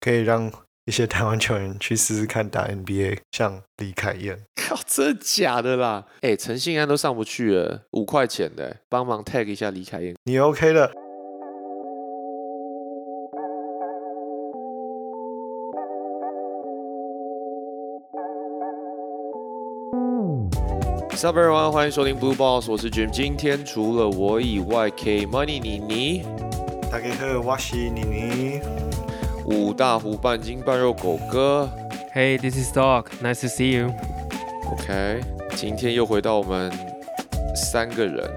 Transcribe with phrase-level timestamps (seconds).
[0.00, 0.50] 可以让
[0.84, 4.44] 一些台湾球员去试试看打 NBA，像李凯燕。
[4.54, 6.06] 靠，真的假的啦？
[6.20, 10.14] 哎，陈信安都上不去了，五块钱的，帮忙 tag 一下李凯燕。
[10.24, 10.92] 你 OK 的。
[21.16, 23.10] Sup everyone，欢迎收听 Blue Balls，我是 Jim。
[23.10, 26.22] 今天除了我以外，K Money 妮妮，
[26.92, 28.60] 大家好，我是妮妮，
[29.50, 31.68] 五大湖半斤半肉狗哥
[32.14, 33.90] ，Hey，this is Dog，nice to see you。
[34.70, 35.20] OK，
[35.56, 36.70] 今天又回到我们
[37.54, 38.30] 三个人。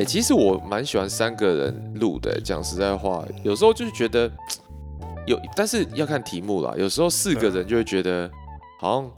[0.00, 4.28] 哎，其实我蛮喜欢三个人录的，讲实在话，有时候就是觉得
[5.26, 6.74] 有，但是要看题目啦。
[6.76, 8.30] 有时候四个人就会觉得
[8.80, 9.10] 好像。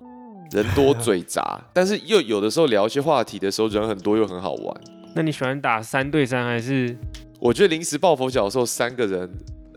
[0.53, 4.81] 人多嘴杂， 但是又有的时候聊一些话题的时候，人很多又很好玩。
[5.13, 6.97] 那你喜欢打三对三还是？
[7.41, 9.29] 我觉得临时抱佛脚的时候，三个人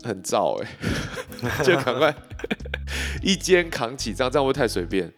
[0.02, 0.68] 很燥哎，
[1.64, 2.14] 就赶快
[3.22, 5.12] 一肩扛起，这样这样会太随便。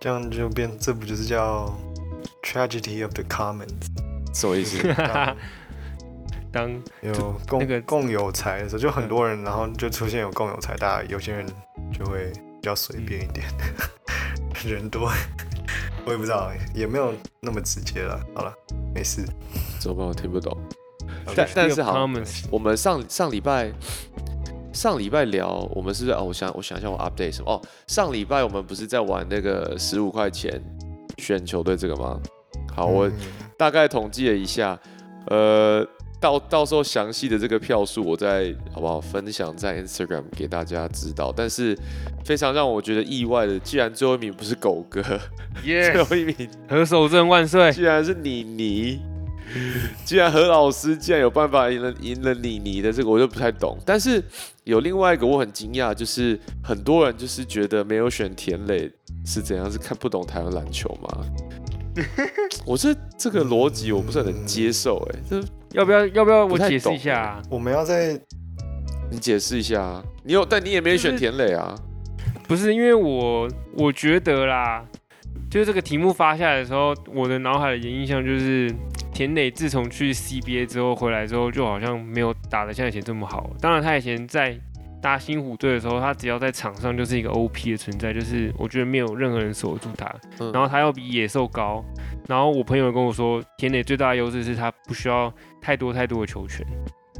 [0.00, 1.76] 这样就变，这不就是叫
[2.42, 3.68] tragedy of the commons？
[4.32, 4.78] 什么意思？
[6.50, 6.70] 当
[7.02, 7.12] 有
[7.46, 11.44] 共那个共有财的时候，就很多人，然后就出现有共有财，大家有些人
[11.92, 13.46] 就会比较随便一点。
[14.64, 15.12] 人多，
[16.06, 18.18] 我也不知道，也没有那么直接了。
[18.34, 18.54] 好了，
[18.94, 19.24] 没事。
[19.78, 20.06] 怎么办？
[20.06, 20.56] 我听不懂。
[21.34, 22.08] 但但是好，
[22.50, 23.72] 我们上上礼拜
[24.72, 27.52] 上礼拜聊，我们是不是哦，我想我想一下，我 update 什么？
[27.52, 30.62] 哦，上礼拜我们不是在玩那个十五块钱
[31.18, 32.20] 选球队这个吗？
[32.74, 33.10] 好，我
[33.56, 34.78] 大概统计了一下，
[35.26, 35.86] 呃。
[36.20, 41.32] 到到时候详细的这个票数，我再好不好分享在 Instagram 给大家知道。
[41.32, 41.78] 但是
[42.24, 45.00] 非常让我觉得意外的，既然最后一名不是狗哥，
[45.62, 46.34] 最后一名
[46.68, 49.00] 何守正万岁，居然是妮妮。
[50.04, 53.76] 既然何老师既然有办法赢了赢了你，你的这个，我就不太懂。
[53.84, 54.22] 但是
[54.64, 58.90] 有另外一个我很惊讶，就是很多人就是觉得没有选田磊
[59.24, 61.24] 是怎样，是看不懂台湾篮球吗？
[62.64, 65.42] 我这这个逻辑我不是很能接受，哎，这。
[65.72, 66.06] 要不要？
[66.08, 67.42] 要不要我解释一下？
[67.50, 68.18] 我们要在
[69.10, 70.02] 你解释一下。
[70.24, 71.74] 你有，但你也没有选田磊啊？
[72.46, 74.82] 不是，因为我我觉得啦，
[75.50, 78.74] 就是这个题目发下来的时候，我的脑海的印象就是
[79.12, 83.50] 田磊自从去 CBA 之后回来之后，就好像没有打的像以前这么好。
[83.60, 84.56] 当然，他以前在
[85.00, 90.12] 搭新虎队的时候，他只要在场上就是一个 OP 的存在，就是我觉得没有任何人守住他。
[90.52, 91.84] 然后他要比野兽高。
[92.26, 96.66] 然后我朋友跟我说，田磊最大的优势是他不需要太多太多的球权，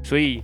[0.03, 0.43] 所以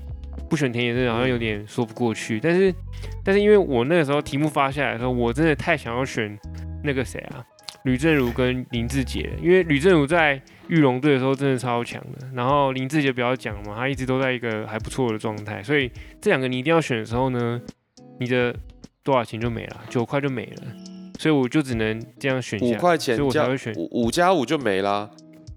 [0.49, 2.41] 不选田野真的好像有点说不过去。
[2.41, 2.75] 但是，
[3.23, 6.39] 但是因为我那个时候题目发下来的时候，我真的太想要选
[6.83, 7.45] 那个谁啊，
[7.85, 17.61] 吕正如跟林志杰，因为吕正如在玉龙队的时候真的超强的，然后林志杰不要讲嘛，他一直都在一个还不错的状态，所以这两个你一定要选的时候呢，
[18.19, 18.55] 你的
[19.03, 20.63] 多少钱就没了，九块就没了。
[21.19, 25.09] 所以我就只能这样选五块钱，所以我才会选五五加五就没啦。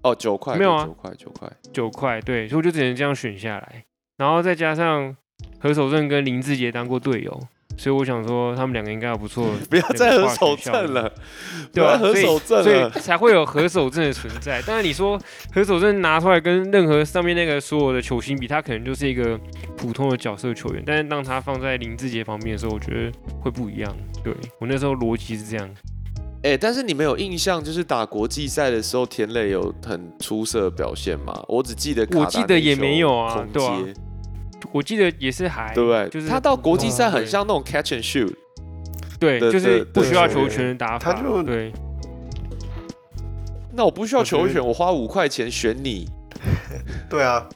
[0.02, 3.84] 哦，九块没有啊，九块九块九块，对，所以我就只能这样选下来，
[4.16, 5.16] 然后再加上
[5.58, 7.40] 何守正跟林志杰当过队友。
[7.78, 9.46] 所以我想说，他们两个应该不错。
[9.70, 11.10] 不要再合手证了，
[11.72, 14.60] 对啊，合手证，所以才会有合手证的存在。
[14.66, 15.18] 但是你说
[15.54, 19.38] 合手证拿出来跟任何上面那个所有的球星比，他可能就是一个
[19.76, 20.82] 普通的角色球员。
[20.84, 23.96] 但是当他放在林志杰旁边的时候，我觉得会不一样。
[24.24, 25.70] 对我那时候逻辑是这样。
[26.42, 31.32] 哎，但是你们有印象，就是打国际赛的时候，田磊有很出色的表现吗？
[31.48, 33.78] 我只记得，我记得也没有啊，对啊。
[34.72, 36.08] 我记得也是还对不对？
[36.08, 38.34] 就是他到国际赛很像那种 catch and shoot，
[39.18, 41.12] 对，就是不需要球权的打法。
[41.12, 41.72] 他就对。
[43.72, 46.08] 那我不需要球权，我花五块钱选你。
[47.08, 47.48] 对啊，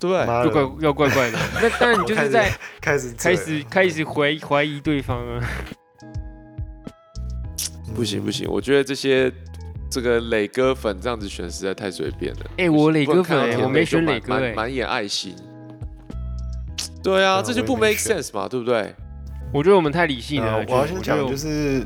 [0.00, 1.38] 对，就怪要怪怪的。
[1.62, 5.40] 那当然你就是在开始开始开始怀疑怀疑对方啊。
[7.94, 9.32] 不行不行，我觉得这些
[9.90, 12.40] 这个磊哥粉这样子选实在太随便了。
[12.58, 15.34] 哎，我磊哥粉，我没选磊哥，满眼爱心。
[17.06, 18.92] 对啊，这就不 make sense 嘛，对不对？
[19.54, 20.64] 我觉得我们太理性了。
[20.68, 21.84] 我要先讲，就是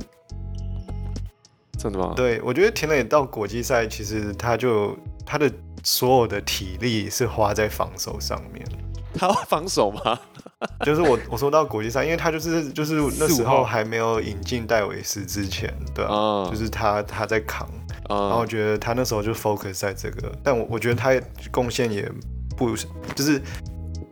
[1.78, 2.14] 真的吗？
[2.16, 4.96] 对，我觉得田磊到国际赛，其实他就
[5.26, 5.52] 他的
[5.84, 8.66] 所有的体力是花在防守上面。
[9.12, 10.18] 他防守吗？
[10.86, 17.68] 就是我我说到国际赛，因为他就是就是那时候还没有引进戴维斯之前，对啊，就是他他在扛，
[18.08, 21.12] 然后我觉得他那时候就 focus 在这个，但我我觉得他
[21.50, 22.10] 贡献也
[22.56, 22.74] 不
[23.14, 23.38] 就是。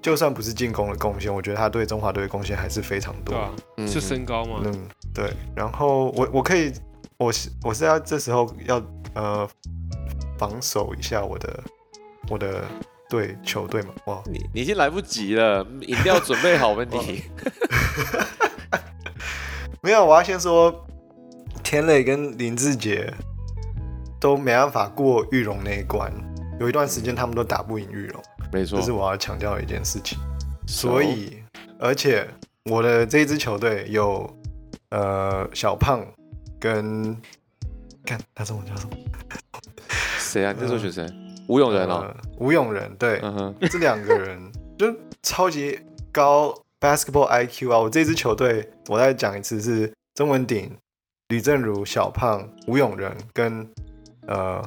[0.00, 3.34] 就算不是进攻的贡献，我觉得他对中华队的贡献还是非常多。
[3.76, 4.60] 对啊，是身高吗？
[4.64, 5.32] 嗯，对。
[5.56, 6.72] 然后我我可以，
[7.18, 8.82] 我是我是要这时候要
[9.14, 9.48] 呃
[10.38, 11.64] 防守一下我的
[12.30, 12.64] 我的
[13.08, 13.88] 队球队嘛？
[14.06, 17.24] 哇，你你已经来不及了，饮料准备好问题。
[19.82, 20.86] 没有，我要先说，
[21.62, 23.12] 田磊跟林志杰
[24.20, 26.12] 都没办法过玉龙那一关，
[26.58, 28.22] 有一段时间他们都打不赢玉龙，
[28.52, 30.18] 没错，这是我要强调的一件事情。
[30.66, 31.42] 所以，
[31.78, 32.26] 而且
[32.64, 34.28] 我的这一支球队有
[34.90, 36.06] 呃小胖
[36.60, 37.16] 跟
[38.04, 38.96] 看他中文叫什么？
[40.18, 40.52] 谁啊？
[40.52, 41.06] 你这时候选谁？
[41.48, 43.20] 吴永仁啊，吴永仁，对，
[43.70, 44.38] 这两个人
[44.78, 45.78] 就超级
[46.12, 47.78] 高 basketball IQ 啊！
[47.78, 50.70] 我这支球队，我再讲一次是曾文鼎、
[51.28, 53.66] 吕正如、小胖、吴永仁跟
[54.26, 54.62] 呃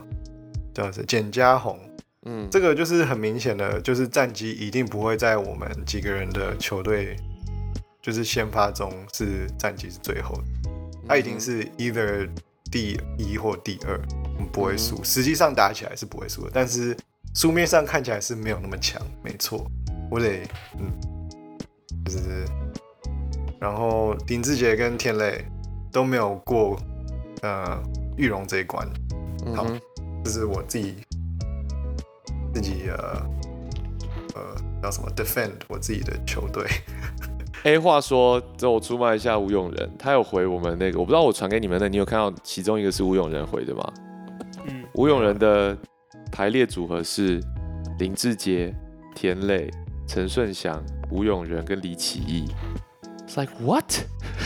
[0.74, 1.80] 叫谁简家宏。
[2.25, 7.15] 嗯，这个就是很明显的，就是战绩一定不会在我们几个人的球队
[8.01, 10.69] 就是先发中是战绩是最后的，
[11.07, 12.29] 他一定是 either
[12.71, 14.00] 第一或第二。
[14.51, 16.97] 不会输，实际上打起来是不会输的，但是
[17.35, 19.69] 书面上看起来是没有那么强，没错。
[20.09, 20.41] 我得，
[20.79, 20.91] 嗯，
[22.03, 22.44] 就是，
[23.59, 25.45] 然后丁志杰跟天磊
[25.91, 26.75] 都没有过，
[27.44, 27.79] 呃，
[28.18, 28.85] 玉龙这一关。
[29.56, 29.68] 好，
[30.25, 30.95] 这是我自己
[32.53, 33.21] 自己呃
[34.36, 36.65] 呃叫什么 defend 我自己的球队。
[37.63, 43.94] A 话说，这我出卖一下吴永仁，他有回我们那个，我不知道我传给你们的，你有看到其中一个是吴永仁回的吗？
[44.94, 45.77] 吴永仁的
[46.31, 47.39] 排列组合是
[48.00, 48.74] 林志杰、
[49.13, 49.69] 田磊、
[50.07, 52.50] 陈顺祥、吴永仁跟李启义。
[53.27, 53.86] It's like what？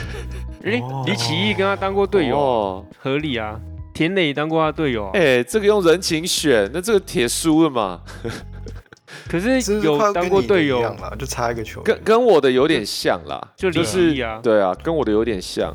[0.62, 3.58] 李，李启义跟他当过队友，合理啊。
[3.96, 8.02] 田磊当过他队友，哎，这个用人情选，那这个铁输了嘛？
[9.30, 15.74] 可是有当过队友嘛，就差一个球，跟跟我的有点像啦，就李启义啊，对啊，跟我的有点像。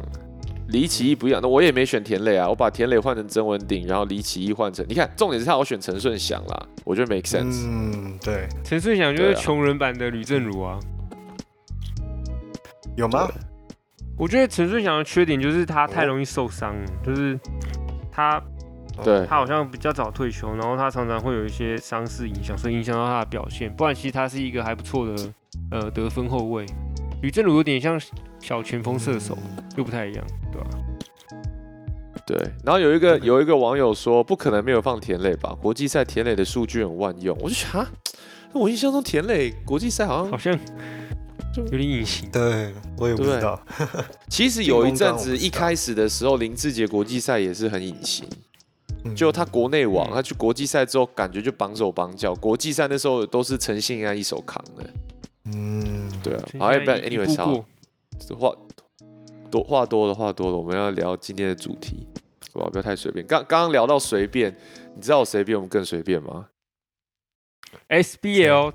[0.69, 7.67] 李启义不一样，那我也没选田磊啊，我把田磊换成曾文鼎，然后李启义换成，你看，重点是他我选陈顺祥啦，我觉得 make sense。
[7.67, 10.79] 嗯，对，陈顺祥就是穷人版的吕正如啊，
[12.97, 13.29] 有吗？
[14.17, 16.73] 我觉得陈顺祥的缺点就是他太容易受伤，
[17.03, 17.37] 就是
[18.11, 18.43] 他，
[19.03, 23.73] 对他好像比较早退休，然后他常常会有一些伤势影响，所以影响到他的表现。
[23.75, 25.33] 不然其实他是一个还不错的
[25.71, 26.67] 呃得分后卫。
[27.23, 28.01] 吕正如有点像
[28.41, 29.37] 小前锋射手，
[29.77, 30.69] 又不太一样，对吧？
[32.27, 32.37] 对。
[32.65, 35.55] 然后有一个有一个网友说，不可能没有放田磊吧？
[35.61, 37.37] 国际赛田磊的数据很万用。
[37.41, 37.87] 我就想，
[38.53, 40.59] 我印象中田磊国际赛好像好像
[41.55, 42.31] 就有点隐形。
[42.31, 43.61] 对，我也不知道。
[44.29, 48.29] 其实有一阵子一开始的时候，林志杰国际赛也是很隐形。
[49.17, 52.35] 就他国内网，他去国际赛之后，感觉就绑手绑脚。
[52.35, 54.91] 国际赛那时候都是陈信安一手扛的。
[55.47, 57.65] 嗯，对啊，好，要不要？Anyway，好，
[58.37, 58.55] 话
[59.51, 62.07] 多话多了，话多了，我们要聊今天的主题，
[62.53, 62.69] 好吧？
[62.71, 63.27] 不要太随便。
[63.27, 64.55] 刚刚刚聊到随便，
[64.95, 66.49] 你知道谁比我们更随便吗
[67.89, 68.73] ？SBL，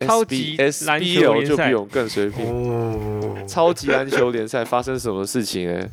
[0.00, 3.48] 超级 SBL 就比我们更随便。
[3.48, 5.70] 超级篮球联赛发生什么事情？
[5.70, 5.88] 哎，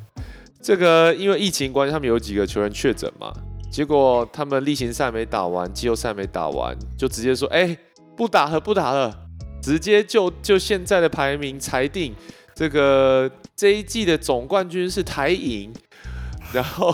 [0.61, 3.31] 这个因为疫情关系，他们有几个球员确诊嘛，
[3.71, 7.77] 结果他们例行赛没打完，季后赛没打完，就直接说，哎，
[8.15, 9.19] 不打了，不打了。
[9.61, 12.13] 直接就就现在的排名裁定，
[12.53, 15.71] 这个这一季的总冠军是台银，
[16.51, 16.93] 然后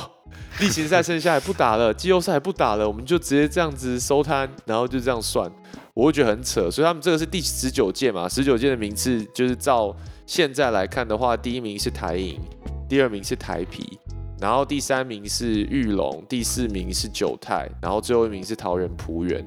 [0.60, 5.52] 例行赛剩下也不打了，季后赛还不打了，我们就直接这样子收摊，然后就这样算，
[6.00, 6.72] 我会觉得很扯。
[6.72, 9.94] 所以他们这个是第十九届嘛，十九届的名次就是照
[10.26, 12.40] 现在来看的话，第一名是台银，
[12.88, 14.00] 第二名是台皮，
[14.40, 19.46] 然后第三名是玉龙，第四名是九泰，然后最后一名是桃园璞园。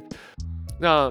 [0.79, 1.11] 那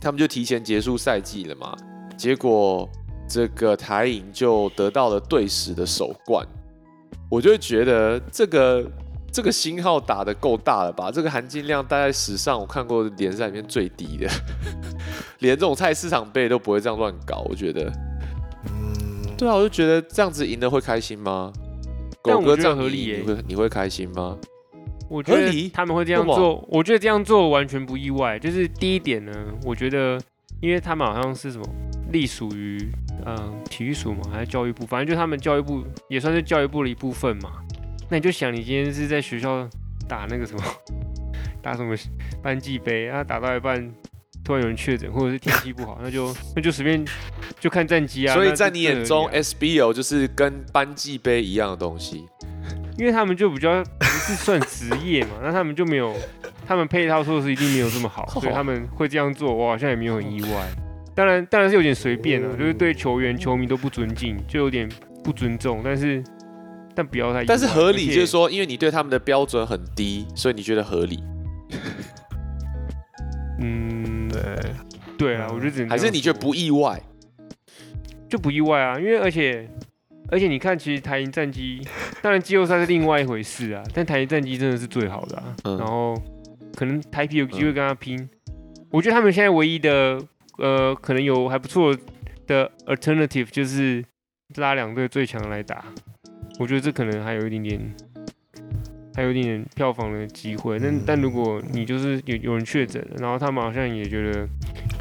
[0.00, 1.76] 他们就提前结束赛季了嘛，
[2.16, 2.88] 结果
[3.28, 6.46] 这个台银就得到了队史的首冠，
[7.28, 8.88] 我就觉得这个
[9.32, 11.10] 这个星号打的够大了吧？
[11.10, 14.28] 这个含金量大概史上我看过联赛里面最低的，
[15.40, 17.92] 连这种菜市场杯都不会这样乱搞，我觉得。
[18.66, 21.52] 嗯，对啊，我就觉得这样子赢的会开心吗？
[22.22, 24.36] 狗哥这样合理，你会你会开心吗？
[25.08, 28.38] 我觉得他们会这样做，我觉得这样做完全不意外。
[28.38, 29.32] 就是第一点呢，
[29.64, 30.20] 我觉得，
[30.60, 31.64] 因为他们好像是什么
[32.12, 32.92] 隶属于
[33.26, 37.50] 嗯体育署嘛，还是教育部，反正就他们教育部也算是教育部的一部分嘛。
[38.10, 39.68] 那你就想，你今天是在学校
[40.08, 40.62] 打那个什么，
[41.62, 41.96] 打什么
[42.42, 43.90] 班级杯啊，打到一半
[44.44, 47.04] 突然有人确诊，或者是天气不好，那就那就随便
[47.60, 48.34] 就看战绩啊。
[48.34, 52.26] 所以在你眼中，SBO 就是跟班级杯一样的东西。
[52.98, 56.14] 因为他们就比较不是算职业嘛，那他们就没有，
[56.66, 60.68] 他们配套措施一定没有这么好，所以他们会这样做，我好像也没有很意外。
[61.14, 64.86] 当然，当然是有点随便啊，就是对球员、球迷都不尊敬，就有点
[65.24, 65.80] 不尊重。
[65.82, 66.22] 但是，
[67.00, 71.22] 但不要太，但是合理，就是说，因为你对他们的标准很低，所以你觉得合理。
[73.58, 74.28] 嗯。
[74.28, 74.74] 对
[75.16, 77.02] 对啊，我觉得只能还是你觉得不意外，
[78.28, 79.68] 就不意外啊，因为而且
[80.28, 81.80] 而且你看，其实台银战机，
[82.22, 85.56] 当然季后赛是另外一回事啊，但台银战机真的是最好的啊。
[85.78, 86.14] 然后
[86.76, 88.28] 可能台皮有机会跟他拼，
[88.90, 90.20] 我觉得他们现在唯一的
[90.58, 91.96] 呃，可能有还不错
[92.46, 94.04] 的 alternative 就是
[94.56, 95.84] 拉两队最强来打，
[96.60, 97.94] 我觉得这可能还有一点点。
[99.12, 104.48] 还有一点点票房的机会，但但如果你就是有有人确诊，然后他们好像也觉得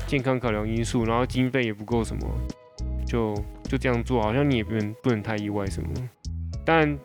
[0.07, 2.27] 健康考量因素，然后经费也不够什么，
[3.05, 5.89] 就就这样做，好像你也不能不能太意外什么。
[6.65, 6.99] 当然，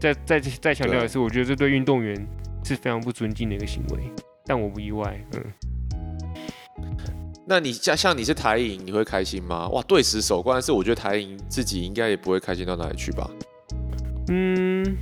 [0.00, 2.14] 再再再强调一次，我觉得这对运动员
[2.64, 3.98] 是非常不尊敬的一个行为，
[4.46, 5.20] 但我不意外。
[5.34, 5.44] 嗯，
[7.46, 9.68] 那你像像你是台银，你会开心吗？
[9.70, 13.28] 哇，对时守关是我觉得台银自己应该也不会开心到哪里去吧？
[14.28, 14.96] 嗯。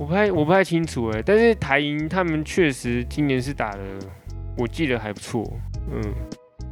[0.00, 3.78] 我不太我不太清楚哎，但是台银他们确实今年是打的，
[4.58, 5.44] 我记得还不错，
[5.92, 6.02] 嗯，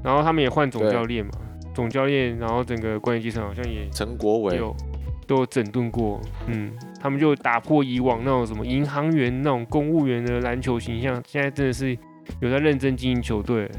[0.02, 1.30] 然后他们也换总教练嘛，
[1.72, 4.56] 总教练，然后整个关系机场好像也陈国伟。
[4.56, 4.74] 有
[5.28, 11.96] 都有整顿过，嗯，他们就打破以往那种什么银行员那种公务员的篮球形象，现在真的是
[12.40, 13.70] 有在认真经营球队，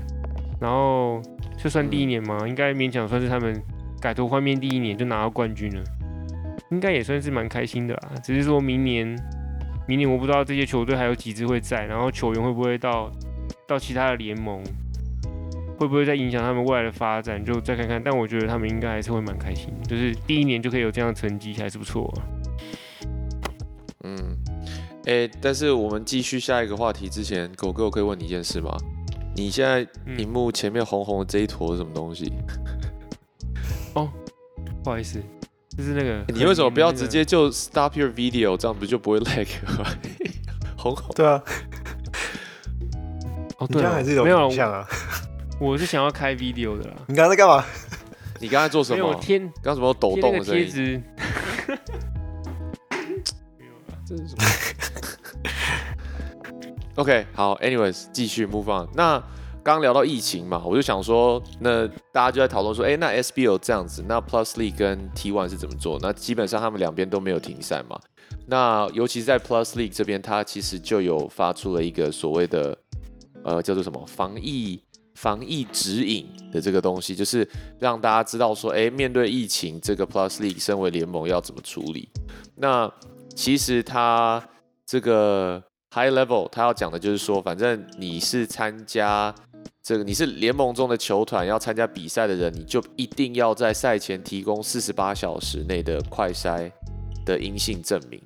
[0.61, 1.21] 然后
[1.57, 3.61] 就算第一年嘛，应该勉强算是他们
[3.99, 5.83] 改头换面第一年就拿到冠军了，
[6.71, 9.15] 应该也算是蛮开心的啦，只是说明年。
[9.87, 13.11] 明年我不知道这些球队还有几支会在，然后球员会不会到
[13.67, 14.63] 到其他的联盟，
[15.77, 18.01] 会不会再影响他们未来的发展，就再看看。
[18.01, 22.13] 但我觉得他们应该还是会蛮开心，就是第一年就可以有这样的成绩，还是不错。
[24.03, 24.37] 嗯，
[25.07, 28.77] 哎，但是我们继续下一个话题之前，狗哥我可以问你一件事吗？
[29.35, 29.83] 你现在
[30.15, 32.31] 屏幕前面红红的这一坨是什么东西？
[33.95, 34.07] 哦，
[34.83, 35.21] 不好意思。
[35.77, 39.47] 就是那个，你为什么不要直接就 stop your video，这样不就不会 lag？
[40.77, 41.15] 红红。
[41.15, 41.41] 对啊。
[43.57, 44.85] 哦，对，还是有影响啊。
[45.59, 46.95] 我是想要开 video 的啦。
[47.07, 47.63] 你刚才在干嘛？
[48.39, 49.07] 你刚才做什么？
[49.07, 50.65] 我天，刚什么抖动的声音？
[50.69, 51.01] 贴
[54.05, 54.43] 这是什么
[56.95, 58.89] ？OK，好，anyways，继续 move on。
[58.93, 59.23] 那。
[59.63, 65.99] 刚聊到疫情嘛，我就想说，那大家就在讨论说，哎，那 SBL 这样子，那 Plus League 跟 T1 是怎么做？
[66.01, 67.99] 那基本上他们两边都没有停赛嘛。
[68.47, 72.75] 那尤其是在 Plus League 这边，它其实就有发出了一个所谓的，
[73.43, 74.81] 呃，叫做什么防疫
[75.13, 77.47] 防疫指引的这个东西，就是
[77.79, 82.09] 让大家知道说，哎，面对疫情，这个 Plus League 身为联盟要怎么处理。
[82.55, 82.91] 那
[83.35, 84.43] 其实它
[84.87, 85.61] 这个
[85.93, 89.33] High Level，它要讲的就是说，反正你是参加。
[89.83, 96.71] 这个你是联盟中的球团要参加比赛的人，你就一定要在赛前提供四十八小时内的快筛
[97.25, 98.21] 的阴性证明。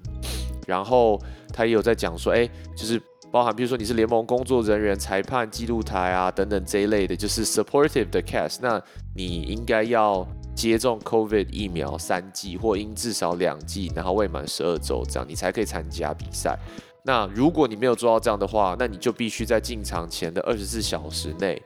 [0.68, 1.18] 然后
[1.54, 2.46] 他也有在讲说，哎，
[2.76, 8.82] 就是包含比如说你是联盟工作人员、裁判、记录台啊等等这一类的，就是 supportive 的 cast，那
[9.16, 16.60] 你应该要接种 COVID 疫苗三剂或应至少两剂，然后未满十二周这样，你才可以参加比赛。
[17.08, 21.62] 那如果你没有做到这样的话，那你就必须在进场前的二十四小时内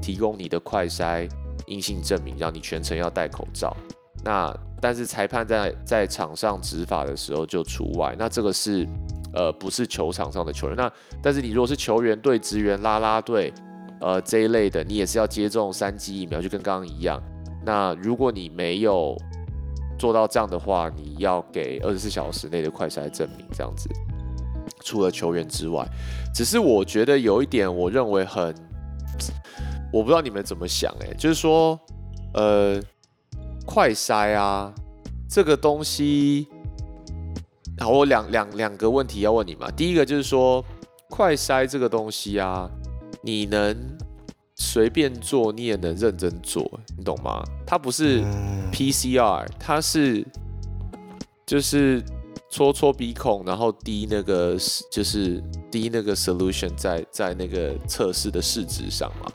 [0.00, 1.28] 提供你的快筛
[1.66, 3.76] 阴性证明，让你全程要戴口罩。
[4.22, 8.14] 那但是裁判在在场上执法的时候就除外。
[8.16, 8.86] 那这个是
[9.32, 10.76] 呃不是球场上的球员。
[10.76, 13.52] 那但是你如果是球员队、职员、拉拉队，
[14.00, 17.20] 呃这一类的，你也是要接种三剂疫苗，就跟刚刚一样。
[17.66, 19.16] 那如果你没有
[19.98, 23.88] 做到这样的话，你要给二十四小时内的快筛证明，这样子。
[24.82, 25.86] 除了球员之外，
[26.34, 28.54] 只是我觉得有一点，我认为很，
[29.92, 31.78] 我不知道你们怎么想，哎，就是说，
[32.34, 32.80] 呃，
[33.64, 34.72] 快筛啊，
[35.28, 36.46] 这个东西，
[37.78, 39.70] 好，我两两两个问题要问你嘛。
[39.70, 40.64] 第一个就是说，
[41.08, 42.70] 快筛这个东西啊，
[43.22, 43.76] 你能
[44.54, 46.68] 随便做，你也能认真做，
[46.98, 47.42] 你懂吗？
[47.66, 48.22] 它不是
[48.72, 50.26] PCR，它是
[51.46, 52.02] 就是。
[52.54, 54.56] 搓搓鼻孔，然后滴那个
[54.88, 55.42] 就是
[55.72, 59.28] 滴那个 solution 在在那个测试的试纸上嘛。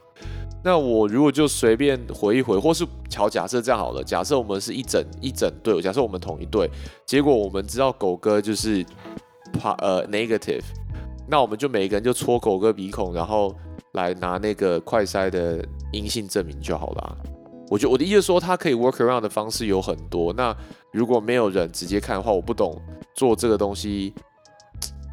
[0.64, 6.72] 那我如果就随便回一回，或是巧假设这样好了，假设我们是一整一整队，假设我们同一队，
[7.06, 8.86] 结果我们知道狗哥就是
[9.60, 10.64] 怕呃 negative，
[11.28, 13.54] 那我们就每个人就搓狗哥鼻孔，然后
[13.96, 15.62] 来拿那个快筛的
[15.92, 17.18] 阴性证明就好了。
[17.70, 20.34] 我觉得我的意思说，它可以 work around 的方式有很多。
[20.34, 20.56] 那
[20.92, 22.82] 如果没有人直接看的话，我不懂
[23.16, 24.14] 做这个东西，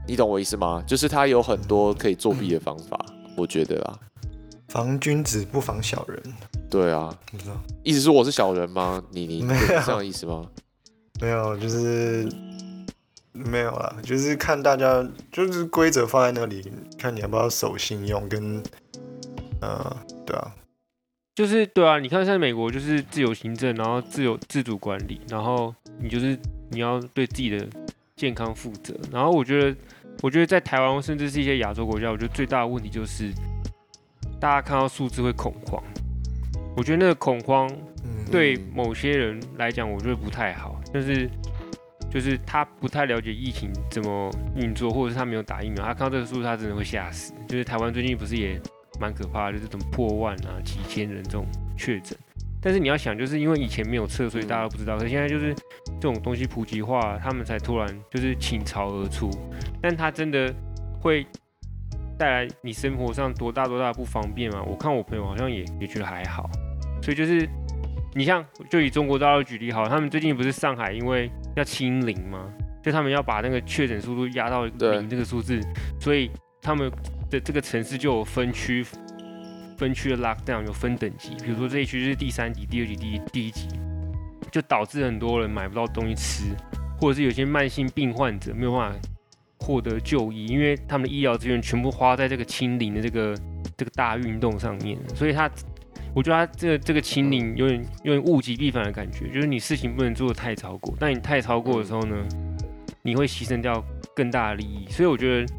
[0.08, 0.82] 你懂我意思吗？
[0.86, 2.98] 就是它有很多可以作弊的方法，
[3.36, 3.98] 我觉得啊。
[4.68, 6.22] 防君子不防小人。
[6.68, 7.56] 对啊，你知道？
[7.84, 9.02] 意思是我是小人吗？
[9.10, 10.44] 你你没有这样意思吗？
[11.20, 12.28] 没有，就是
[13.32, 18.62] 没有啦，就是看大家，就是规则放在那里，看你要不要守信用跟，
[19.60, 19.96] 呃，
[20.26, 20.54] 对啊。
[21.36, 26.36] 就是对啊，你看在美国就是自由行政，然后自由自主管理，然后你就是
[26.70, 27.68] 你要对自己的
[28.16, 28.98] 健康负责。
[29.12, 29.76] 然后我觉得，
[30.22, 33.30] 我觉得在台湾甚至是一些亚洲国家，我觉得最大的问题就是
[34.40, 35.78] 大家看到数字会恐慌。
[36.74, 37.70] 我觉得那个恐慌
[38.32, 41.28] 对某些人来讲，我觉得不太好，但是
[42.10, 47.34] 就是他不太了解疫情怎么运作，或者是他没有打疫苗，他看到这个数字他真的会吓死。
[47.46, 48.58] 就是台湾最近不是也？
[49.00, 52.16] 蛮可怕的，就是怎么破万啊，几千人这种确诊。
[52.60, 54.98] 但是你要想，就是因为以前没有测，所以大家都不知道。
[54.98, 55.54] 可现在就是
[56.00, 59.30] 这种东西普及化，他们才突然就是倾巢而出。
[59.80, 60.52] 但它真的
[61.00, 61.24] 会
[62.18, 64.62] 带来你生活上多大多大的不方便吗？
[64.66, 66.50] 我看我朋友好像也也觉得还好。
[67.00, 67.48] 所以就是
[68.14, 72.50] 你像就以中国大陆举例好，他们最近不是上海因为要清零吗？
[72.82, 75.60] 就他们要把那个确诊速度压到零这个数字，
[76.00, 76.90] 所以他们。
[77.30, 78.84] 的这个城市就有分区，
[79.76, 83.68] 分区的 lockdown 有分等级，比如说这一区是第三级、第二级、第第一级，
[84.50, 86.44] 就导致很多人买不到东西吃，
[87.00, 88.98] 或者是有些慢性病患者没有办法
[89.58, 93.36] 获得就医，因为他们的医疗资源全部花在这个清零的这个
[93.76, 95.50] 这个大运动上面，所以他，
[96.14, 102.16] 我觉得他这个这个清零有点有点物极必反的感觉，就是你事情不能做的太超过，但你太超过的时候呢，
[103.02, 105.52] 你会牺牲掉更大的利益，所以我觉得。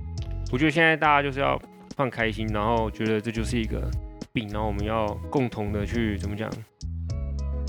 [0.51, 1.59] 我觉得现在大家就是要
[1.95, 3.89] 放开心，然后觉得这就是一个
[4.31, 6.49] 病，然后我们要共同的去怎么讲，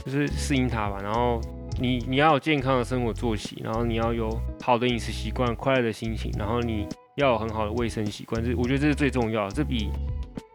[0.04, 0.98] 就是适应它吧。
[1.02, 1.40] 然后
[1.80, 4.30] 你你要有健康的生活作息，然后你要有
[4.62, 8.42] 好的饮食习惯、快乐的心情，然后你要有很好的卫生习惯。
[8.44, 9.50] 这我觉得这是最重要的。
[9.50, 9.90] 这比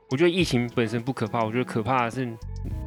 [0.09, 2.25] 我觉得疫情本身不可怕，我觉得可怕的是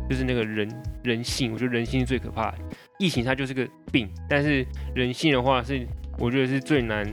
[0.08, 1.52] 就是那个人人性。
[1.52, 2.58] 我觉得人性是最可怕的。
[2.98, 4.64] 疫情它就是个病，但是
[4.94, 5.86] 人性的话是
[6.18, 7.04] 我觉得是最难。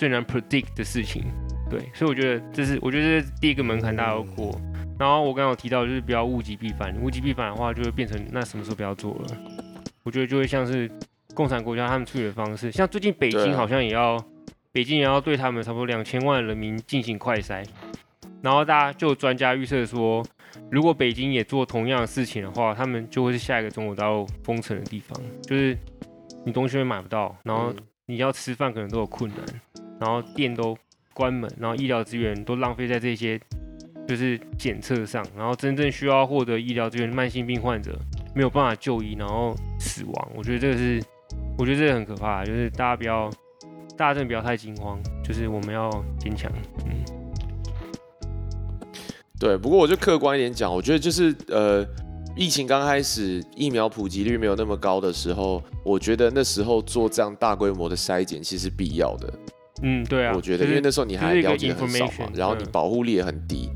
[0.00, 1.24] 最难 predict 的事情，
[1.68, 4.58] 对，所以我觉得这是，我觉得这是第一个门槛大家要过。
[4.98, 9.26] 然后我刚刚有提到，就是不要物极必反，物极必反的话，就会变成那什么时候不要做了？
[10.02, 10.90] 我觉得就会像是
[11.34, 14.16] 共产国家他们处理的方式，像最近北京好像也要，
[14.72, 17.62] 北京也要对他们差不多两千万人民进行快筛。
[18.40, 20.24] 然后大家就专家预测说，
[20.70, 25.76] 如果北京也做同样的事情的话，他们就会是下一个中国大陆封城的地方，就是
[26.46, 27.70] 你东西会买不到，然后
[28.06, 29.38] 你要吃饭可能都有困难。
[30.00, 30.76] 然后店都
[31.12, 33.38] 关门，然后医疗资源都浪费在这些
[34.08, 37.96] 就是检测上，然后真正需要获得医疗资源慢性病患者
[38.34, 40.28] 没有办法就医，然后死亡。
[40.34, 41.02] 我觉得这个是，
[41.58, 43.30] 我觉得这个很可怕，就是大家不要，
[43.96, 46.50] 大家真的不要太惊慌，就是我们要坚强。
[46.86, 47.04] 嗯，
[49.38, 49.56] 对。
[49.58, 51.86] 不过我就客观一点讲，我觉得就是呃，
[52.36, 59.32] 疫情刚开始，疫苗普及率没有那么高的时候，我觉得那时候做这样大规模的筛检其实必要的。
[59.82, 63.70] 嗯，对啊，我觉得，因为那时候你还了解很少嘛，然后你保护力也很低，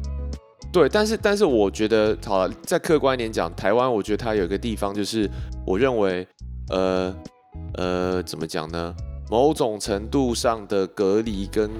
[0.72, 5.28] 对，但是但是我觉得，好了，再客观一点讲，台湾我觉得它有一个地方就是，
[5.66, 6.26] 我认为，
[6.70, 7.14] 呃
[7.74, 8.94] 呃，怎么讲呢？
[9.30, 11.70] 某种程度上的隔离跟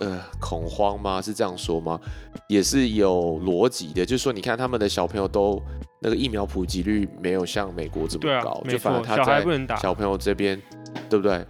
[0.00, 1.22] 呃恐慌吗？
[1.22, 2.00] 是这样说吗？
[2.48, 5.62] 也是有逻辑的，就是说，你看他们的小朋友都
[6.00, 9.44] 那个疫苗普及率没有像美国这么高，就反而他在
[9.80, 10.60] 小朋友这边，
[11.08, 11.44] 对不对？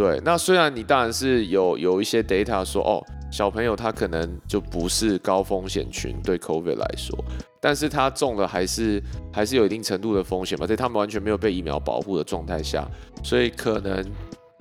[0.00, 7.14] 对，那虽然你当然是有有一些 data 说，哦，小朋友他可能就不是高风险群，对 COVID 来说，
[7.60, 12.88] 但是他中了还是还是有一定程度的风险嘛，在他们完全没有被疫苗保护的状态下，
[13.22, 14.02] 所以可能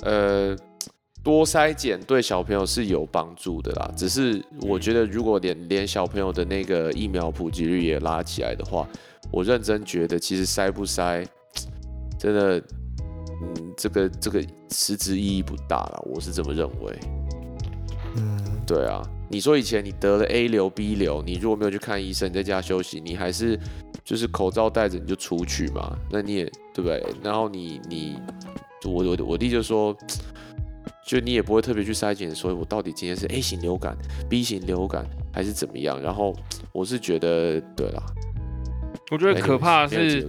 [0.02, 0.54] 呃
[1.24, 3.90] 多筛检对小朋友是有帮助的啦。
[3.96, 8.86] 只是我觉得如果连连小朋友的那个疫苗普及率也拉起来的话，
[9.32, 11.26] 我认真觉得其实筛不筛
[12.20, 12.62] 真的。
[13.42, 17.00] 嗯，这个这个实质意义不大了，我是这么认为。
[18.16, 23.58] 嗯，对啊，你说以前你得了 A 流 B 流，你如果没有去看医生，在家休息，你还是
[24.04, 27.02] 就是口罩戴着你就出去嘛，那你也对不对？
[27.24, 28.18] 然后你你
[28.84, 29.96] 我我我弟就说，
[31.08, 33.96] 就你也不会特别去筛检，说我到底今天是 A 型流感、
[34.28, 36.02] B 型流感还是怎么样？
[36.02, 36.36] 然后
[36.74, 38.04] 我是觉得，对啦，
[39.12, 40.28] 我觉得可怕是。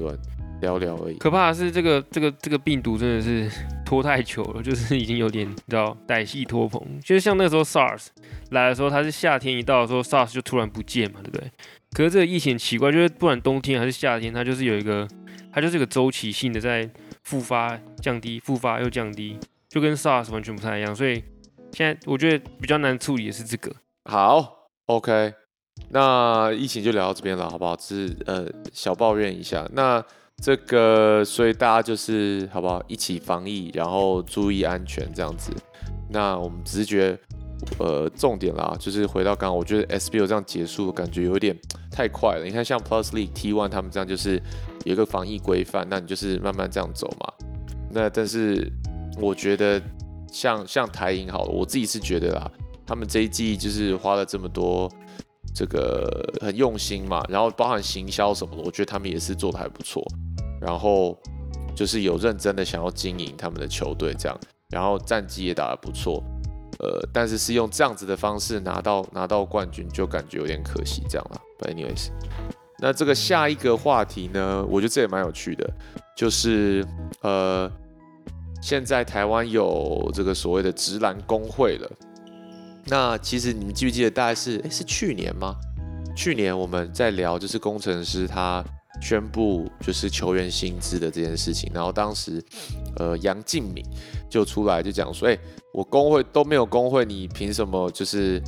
[0.61, 1.17] 聊聊而已。
[1.19, 3.51] 可怕的是，这个这个这个病毒真的是
[3.85, 6.81] 拖太久了， 就是已经有点你知道歹戏拖棚。
[7.01, 8.07] 就是像那时候 SARS
[8.51, 11.51] 来的时候，它是夏天一到的时候，SARS 就突然不见嘛，对不对？
[11.93, 15.09] 可是这个疫情奇怪，就是不管冬天还是夏天，它就是有一个，
[15.53, 16.89] 它就是一个周期性的在
[17.25, 19.37] 复发、降低、复发又降低，
[19.69, 20.95] 就跟 SARS 完全不太一样。
[20.95, 21.23] 所以
[21.73, 23.75] 现在我觉得比较难处理的是这个。
[24.05, 25.35] 好，OK，
[25.91, 27.75] 那疫情就聊到这边了，好不好？
[27.75, 29.69] 只是呃小抱怨一下。
[29.73, 30.05] 那
[30.41, 32.83] 这个，所以大家就是好不好？
[32.89, 35.53] 一起防疫，然后注意安全这样子。
[36.09, 37.17] 那我们直觉
[37.79, 41.55] 呃，重点啦，就是回到刚刚，我觉得 SBO 这样结束，感觉有点
[41.91, 42.45] 太快了。
[42.45, 44.43] 你看，像 Plus League T1 他们这样，就是
[44.85, 47.33] 有一个防疫规范，那你就是慢慢这样走嘛。
[47.93, 48.67] 那但是
[49.21, 49.81] 我觉得，
[50.33, 52.51] 像像台银好了，我自己是觉得啦，
[52.87, 54.91] 他们这一季就是花了这么多，
[55.55, 60.03] 这个很用心嘛，然后包含行销什么的，我觉得他们也是做的还不错。
[60.61, 61.17] 然后
[61.75, 66.23] 就是有认真的想要经营他们的球队这样，然后战绩也打得不错。
[66.79, 71.41] 呃，但是是用这样子的方式拿到拿到冠军，就感觉有点可惜这样了。
[71.69, 72.09] Anyways，
[72.79, 75.71] 那这个下一个话题呢，我觉得这也蛮有趣的，
[76.17, 76.83] 就是
[77.21, 77.71] 呃，
[78.63, 81.91] 现在台湾有这个所谓的直男工会了。
[82.87, 85.55] 那其实你们记不记得，大概是诶是去年吗？
[86.17, 88.65] 去年我们在聊就是工程师他
[89.01, 92.45] 宣布就是球员薪资的这件事情，然后当时
[92.97, 93.85] 呃杨敬敏
[94.29, 95.39] 就出来就讲说，哎。
[95.73, 98.43] 我工会都没有工会，你凭什么就是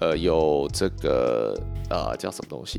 [0.00, 1.52] 呃有这个
[1.90, 2.78] 呃叫什么东西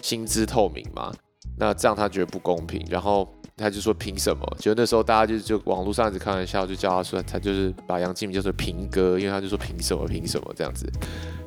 [0.00, 1.12] 薪资透明嘛？
[1.58, 4.46] 那这样他觉得不公平，然后他就说凭什么？
[4.60, 10.88] 就那时候大家就就网络上一直开玩笑，就叫他说他就是把杨敬敏叫做平哥，因为他就说凭什么凭什么这样子。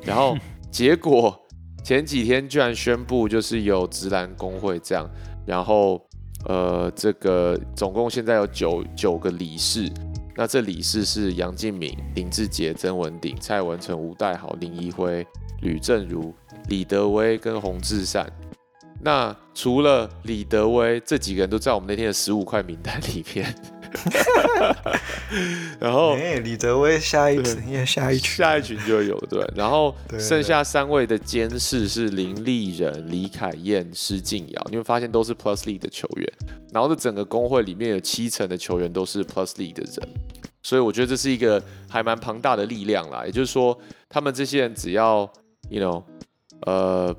[0.02, 0.36] 然后
[0.70, 1.34] 结果
[1.82, 5.08] 前几天居然宣布就是有直男工会这样，
[5.44, 6.00] 然后
[6.46, 9.90] 呃这个总共现在有九九个理事。
[10.34, 15.26] 那这理事是杨敬敏、林志杰、曾文鼎、蔡文成、吴代豪、林一辉、
[15.60, 16.32] 吕正如、
[16.68, 18.26] 李德威跟洪志善。
[19.04, 23.54] 那除了李德威，这几个人都在我们那天的十五块名单里面。
[25.78, 29.44] 然后，哎李德威下一次，下一群，下一群就有对。
[29.54, 34.66] 然后剩下三位的监视是林立人、李凯燕、施静瑶。
[34.70, 36.32] 你会发现都是 Plus League 的球员。
[36.72, 40.08] 然后这整个工会里面有七成的球员都是 Plus League 的人，
[40.62, 43.24] 所以我觉得这是一个还蛮庞大的力量啦。
[43.26, 43.78] 也就是说，
[44.08, 45.30] 他们这些人只要
[45.68, 46.02] ，you know，
[46.66, 47.14] 呃，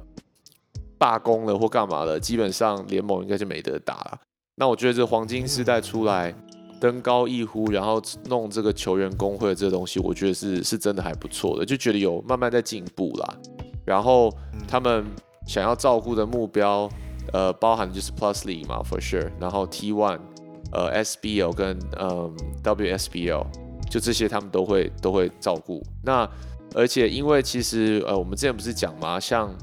[0.97, 4.19] 罢工了或干嘛了，基本上联盟应该就没得打了。
[4.55, 6.33] 那我觉得这黄金时代出来。
[6.83, 13.37] 登高一呼，然后弄这个球员工会这个东西，我觉得是是真的还不错的，就觉得有慢慢在进步啦。
[13.85, 14.29] 然后
[14.67, 15.05] 他们
[15.47, 16.89] 想要照顾的目标，
[17.31, 19.31] 呃，包含就是 plus Lee 嘛，for sure。
[19.39, 20.19] 然后 T One，
[20.73, 23.45] 呃，SBL 跟嗯 WSBL，
[23.89, 25.81] 就这些他们都会都会照顾。
[26.03, 26.29] 那
[26.75, 29.55] 而且因为其实呃，我们之前不是讲嘛，像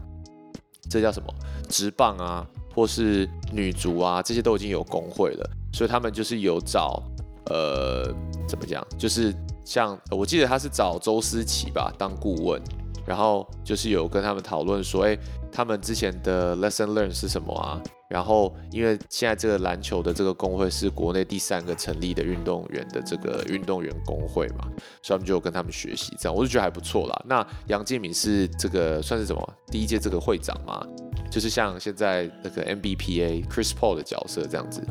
[0.88, 1.28] 这叫什么
[1.68, 5.50] 直棒啊，或是女足啊，这些都已经有工会了。
[5.72, 7.02] 所以他们就是有找，
[7.46, 8.12] 呃，
[8.48, 8.87] 怎么讲？
[8.98, 12.61] 就是像我记得他是找周思齐吧当顾问，
[13.06, 15.16] 然后就是有跟他们讨论说，哎，
[15.52, 17.80] 他们之前的 lesson learn 是什么啊？
[18.09, 24.66] 然后因为现在这个篮球的这个工会是国内第三个成立的运动员的这个运动员工会嘛，
[25.00, 27.22] 所以他们就跟他们学习，这样我就觉得还不错啦。
[27.24, 30.85] 那杨建敏是这个算是什么第一届这个会长嘛？
[31.30, 34.83] 就是像现在那个 MBPA Chris Paul 的角色这样子。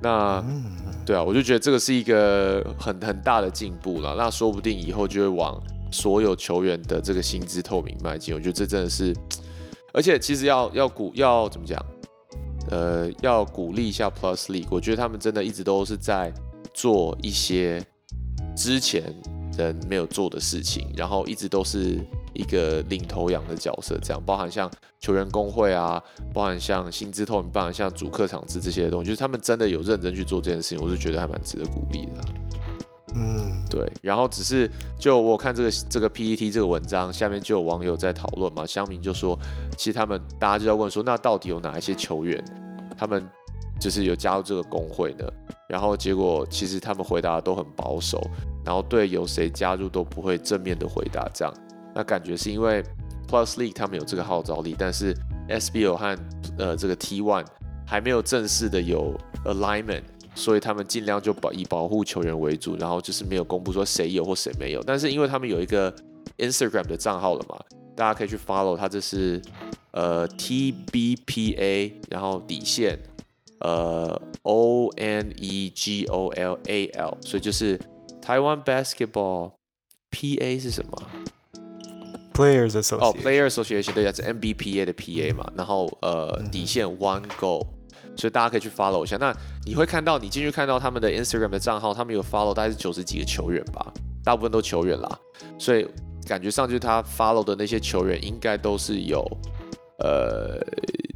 [0.00, 0.44] 那，
[1.04, 4.14] 对啊，我就觉得这个是一个很很大的进步了。
[4.16, 8.34] 那说不定以后就会往所有球员的这个薪资透明迈进。
[8.34, 9.14] 我觉得这真的是，
[9.92, 11.84] 而且其实要要鼓要怎么讲？
[12.70, 14.68] 呃，要鼓励一下 Plus League。
[14.70, 16.32] 我觉得他们真的一直都是在
[16.72, 17.84] 做一些
[18.54, 19.02] 之前
[19.56, 21.98] 人没有做的事情，然后一直都是。
[22.38, 24.70] 一个领头羊的角色，这样包含像
[25.00, 26.00] 球员工会啊，
[26.32, 32.12] 包含像薪资透明，包含像主客场制这些东西，就是他们真的有认真去做这件事情，我是觉得还蛮值得鼓励的。
[33.16, 33.90] 嗯，对。
[34.00, 39.36] 然后只是就我看这个这个 PPT 这个文章下面就有网友在讨论嘛，乡民就说，
[39.76, 42.42] 其实他们大家就在问说，那到底有哪一些球员，
[42.96, 43.28] 他们
[43.80, 45.24] 就是有加入这个工会呢？
[45.68, 48.22] 然后结果其实他们回答都很保守，
[48.64, 51.52] 然后对有谁加入都不会正面的回答这样。
[51.98, 52.80] 那感觉是因为
[53.28, 55.12] Plus League 他们有这个号召力，但是
[55.48, 56.16] SBO 和
[56.56, 57.44] 呃这个 T One
[57.84, 64.82] 还没有正式的有 alignment，所以他们尽量就保以保护球员为主，然后就是没有公布说谁有或谁没有。
[64.84, 65.92] 但是因为他们有一个
[66.36, 67.58] Instagram 的账号了嘛，
[67.96, 69.42] 大家可以去 follow 它，这是
[69.90, 72.96] 呃 TBPA，然后底线
[73.58, 75.26] 呃 ONEGOLAL，
[77.22, 77.76] 所以就是
[78.22, 79.54] 台湾 Basketball
[80.12, 81.02] PA 是什么
[82.38, 87.66] ？Players Association 哦，Players Association 对，是 MBPA 的 PA 嘛，然后呃底线 One Goal，
[88.16, 89.16] 所以大家可以去 follow 一下。
[89.16, 89.34] 那
[89.66, 95.18] 你会看到，你进去看到他们的 Instagram 的账号，他们有 follow 大概是九十几个球员吧，大部分都球员啦，
[95.58, 95.84] 所以
[96.28, 99.20] 感觉上就是他 follow 的那些球员应该都是有
[99.98, 100.60] 呃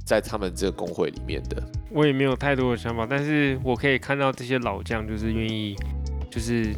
[0.05, 1.63] 在他们这个工会里面的。
[1.91, 5.77] 我也没有太多的想法，但是我可以看到这些老将就是愿意
[6.29, 6.75] 就是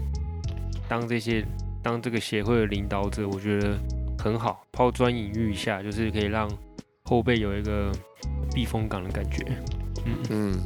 [0.87, 1.42] 当这些。
[1.85, 3.76] 当这个协会的领导者，我觉得
[4.25, 6.51] 很好，抛砖引玉一下，就是可以让
[7.03, 7.93] 后辈有一个
[8.55, 9.45] 避风港的感觉。
[10.07, 10.59] 嗯嗯，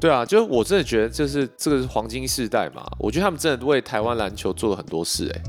[0.00, 5.42] 对啊，就是我真的觉得，就是这个是黄金世代嘛，我觉得他们真的为台湾篮球做了很多事，哎，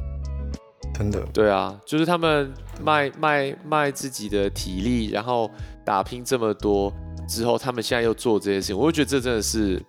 [0.91, 1.23] 真的。
[1.31, 2.51] 对啊，就是他们
[2.83, 5.47] 卖卖卖自己的体力，然后
[5.85, 6.91] 打拼这么多
[7.29, 9.79] 之后，他们现在又做这些事情，我就觉得这真的是。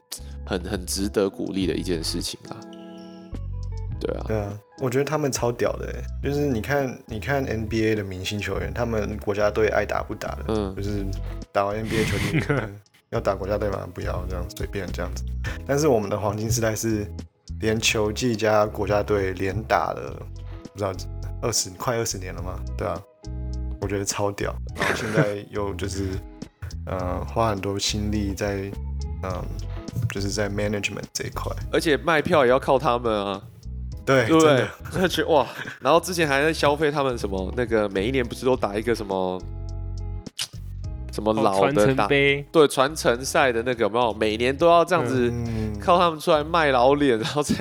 [0.45, 2.59] 很很值得鼓励的一件事情啊，
[4.03, 11.05] 对啊，对啊，我觉得他们超屌的，就是你看，你看 NBA 的明星球员，他们国家队爱打不打的，嗯，就是
[11.53, 12.65] 打完 NBA 球队
[13.11, 13.88] 要打国家队吗？
[13.95, 15.25] 不要这样随便这样子。
[15.67, 17.07] 但是我们的黄金时代是
[17.61, 20.15] 连球技加国家队连打了，
[20.73, 20.93] 不知道
[21.41, 22.59] 二十快二十年了吗？
[22.77, 23.01] 对啊，
[23.81, 24.55] 我觉得超屌。
[24.77, 26.09] 然后现在又就是
[26.87, 28.71] 呃花很多心力在
[29.23, 29.45] 嗯。
[30.11, 33.43] 就是在 management 这一块，而且卖票也要靠他们啊，
[34.05, 34.67] 对对对？
[34.95, 35.47] 那去哇，
[35.81, 39.41] 然后之前还在消费他们什么那个每一年不是都打一个什么
[41.12, 44.12] 什么老的打对传承赛的那个有没有？
[44.15, 45.33] 每年都要这样子
[45.81, 47.55] 靠他们出来卖老脸， 然后再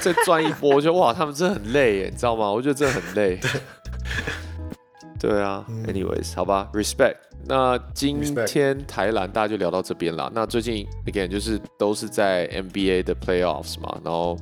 [0.00, 2.50] 再赚一波，我觉得哇，他们真的很累耶，你知道吗？
[2.50, 3.38] 我觉得真的很累。
[5.20, 7.16] 对啊，anyways，好吧，respect。
[7.46, 10.30] 那今天台篮大家就聊到这边啦。
[10.34, 14.36] 那最近 again 就是都是在 NBA 的 playoffs 嘛，然后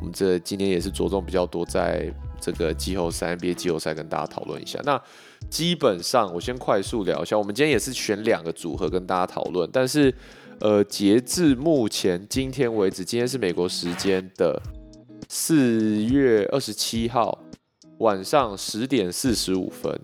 [0.00, 4.80] 我们这今天也是着重比较多在这个季后赛 NBA 季后赛跟大家讨论一下。
[4.82, 5.00] 那
[5.48, 10.12] 基本上我先快速聊一下，我们今天也是选两个组合跟大家讨论，但是
[10.60, 14.60] 呃截至目前今天为止，今天是美国时间的
[15.28, 17.38] 四月二十七号
[17.98, 20.00] 晚上十点四十五分，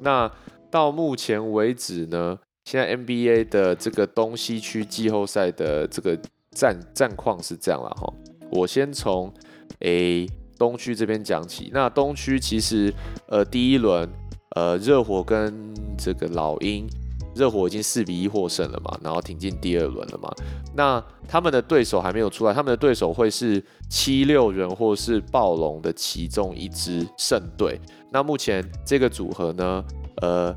[0.00, 0.30] 那。
[0.70, 6.14] 到目前为止呢，现在 NBA 的这个东西区季后赛的这个
[6.50, 8.12] 战战况是这样了哈。
[8.50, 9.32] 我先从
[9.80, 11.70] A 东区这边讲起。
[11.72, 12.92] 那东区其实
[13.26, 14.08] 呃第一轮
[14.56, 16.86] 呃热火跟这个老鹰，
[17.34, 20.30] 热火已经四比一获胜了嘛，然后挺进第二轮了嘛。
[20.74, 27.80] 那他们的对手还没有出来，他们的对手会是七六人或是暴龙的其中一支胜队。
[28.10, 29.84] 那目前这个组合呢？
[30.20, 30.52] 呃，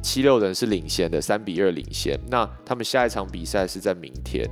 [0.00, 2.18] 七六人是领先的，三比二领先。
[2.30, 4.48] 那他们下一场比赛是在明天，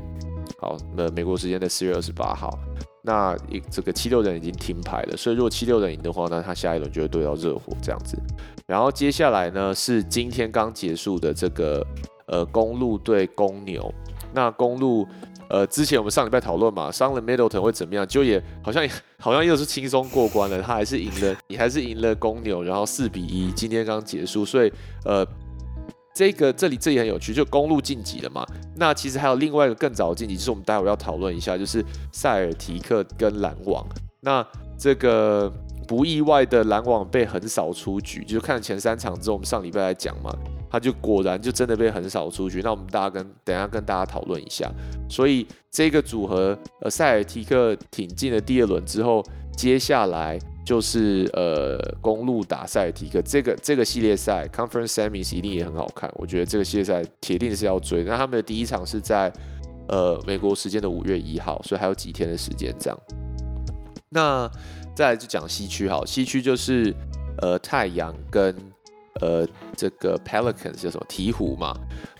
[0.64, 2.58] 好，那美国时间的四月二十八号。
[3.02, 8.16] 那一这个七六人已经停牌了，所以如果七六人赢的话，那他下一轮就会对到热火这样子。
[8.66, 11.86] 然后接下来呢是今天刚结束的这个
[12.28, 13.92] 呃公路对公牛，
[14.32, 15.06] 那公路。
[15.50, 18.08] 呃，之前我们上礼拜讨论嘛，伤了 Middleton 会怎么样？
[18.08, 18.88] 就也好像
[19.20, 24.72] 好像又是轻松过关了，他还是赢了，你还是赢了公牛，然后四比一，今天刚结束，所以
[25.04, 25.24] 呃，
[26.14, 28.46] 这个这里这里很有趣，就公路晋级了嘛。
[28.76, 33.84] 那其实还有另外一个更早的晋级，就是我们待会要讨论一下，就是塞尔提克跟篮网。
[34.20, 34.46] 那
[34.78, 35.52] 这个
[35.88, 40.32] 不意外的篮网被横扫出局，就看前三场之后，我们上礼拜来讲嘛。
[40.70, 44.68] 他就果然就真的被横扫出局，那我们大家跟等下跟大家讨论一下。
[45.08, 49.24] 所以这个组合，呃，塞尔提克挺进了第二轮之后，
[49.56, 58.02] 接下来就是呃公路打塞尔提克，这个这个系列赛 Conference Semis 一定也很好看，我觉得这个系列赛铁定是要追。
[58.04, 59.32] 那他们的第一场是在
[59.88, 62.98] 呃美国时间的五月一号，所以还有几天的时间这样。
[64.08, 64.50] 那
[64.96, 66.94] 再来就讲西区好，西区就是
[67.42, 68.54] 呃太阳跟。
[69.20, 69.46] 呃，
[69.76, 71.72] 这个 Pelicans 叫什么鹈鹕嘛？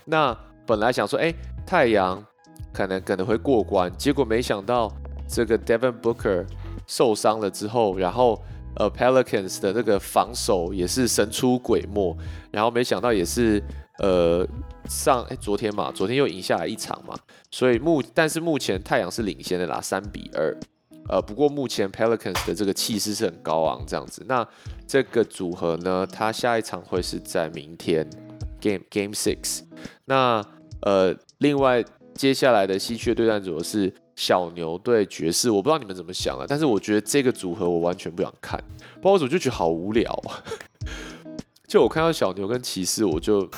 [0.05, 0.33] 那
[0.65, 1.29] 本来想说，哎，
[1.67, 2.25] 太阳
[2.71, 4.89] 可能可能会过关，结果没想到
[5.27, 6.45] 这个 Devin Booker
[6.87, 8.41] 受伤了之后，然后
[8.77, 12.15] 呃 Pelicans 的这个防守也是神出鬼没，
[12.51, 13.63] 然后没想到也是
[13.99, 14.47] 呃
[14.89, 17.15] 上哎昨天嘛，昨天又赢下来一场嘛，
[17.51, 20.57] 所以目但是目前太阳是领先的啦，三比二。
[21.07, 24.25] 呃，不过目前 Pelicans 的这个气势是很高昂，这样子。
[24.27, 24.43] 那
[24.87, 28.09] 这个组合呢，它下一场会是在明天
[28.59, 29.61] Game Game Six。
[30.05, 30.43] 那
[30.81, 35.49] 呃，另外接下来的西区的对战组合是小牛对爵士。
[35.49, 38.59] 我不知道你们怎么想啊，但是我觉得这个组合我完全不想看，
[38.95, 40.19] 不知道为什么就觉得好无聊。
[41.67, 43.49] 就我看到小牛跟骑士，我就。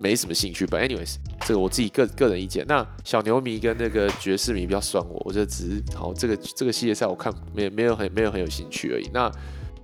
[0.00, 2.64] 没什么兴趣，But anyways，这个我自己个个人意见。
[2.68, 9.10] 那小牛迷跟那个爵士迷比较酸我，我觉得只是好这个这个系列赛我看没没有很没有很有兴趣而已。
[9.12, 9.28] 那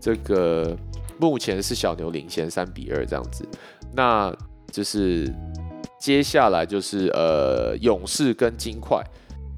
[0.01, 0.79] 这个
[1.19, 3.45] 目前是小牛领先三比二这样子，
[3.93, 4.33] 那
[4.71, 5.29] 就是
[5.99, 9.03] 接下来就是呃勇士跟金块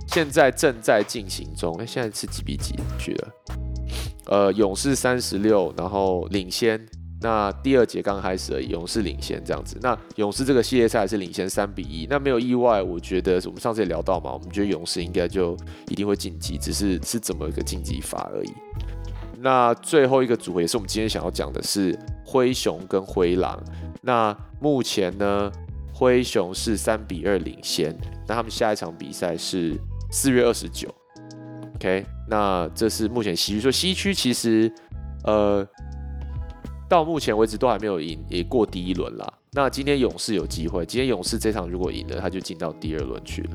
[0.07, 1.75] 现在正在进行中。
[1.79, 3.29] 哎，现在是几比几去了？
[4.27, 6.85] 呃，勇士三十六，然后领先。
[7.23, 9.79] 那第二节刚开始而已，勇士领先这样子。
[9.81, 12.07] 那勇士这个系列赛是领先三比一。
[12.11, 15.57] 那没有意外，我觉得我们上次也聊到嘛，我们觉得勇士应该就
[15.89, 18.53] 一定会晋级，只是是怎么一个晋级法而已。
[19.39, 23.59] 那最后一个组合也是我们今天想要讲的是灰熊跟灰狼。
[24.03, 25.51] 那目前呢，
[25.95, 27.97] 灰熊是三比二领先。
[28.29, 29.75] 那他们下一场比赛是
[30.17, 30.89] 四月二十九。
[31.75, 33.61] OK，那这是目前西区。
[33.61, 34.73] 说西区其实
[35.25, 35.63] 呃
[36.89, 39.31] 到目前为止都还没有赢，也过第一轮啦。
[39.53, 43.51] 那今天勇士有机会，今天勇士这场如果赢了，他就进到第二轮去了。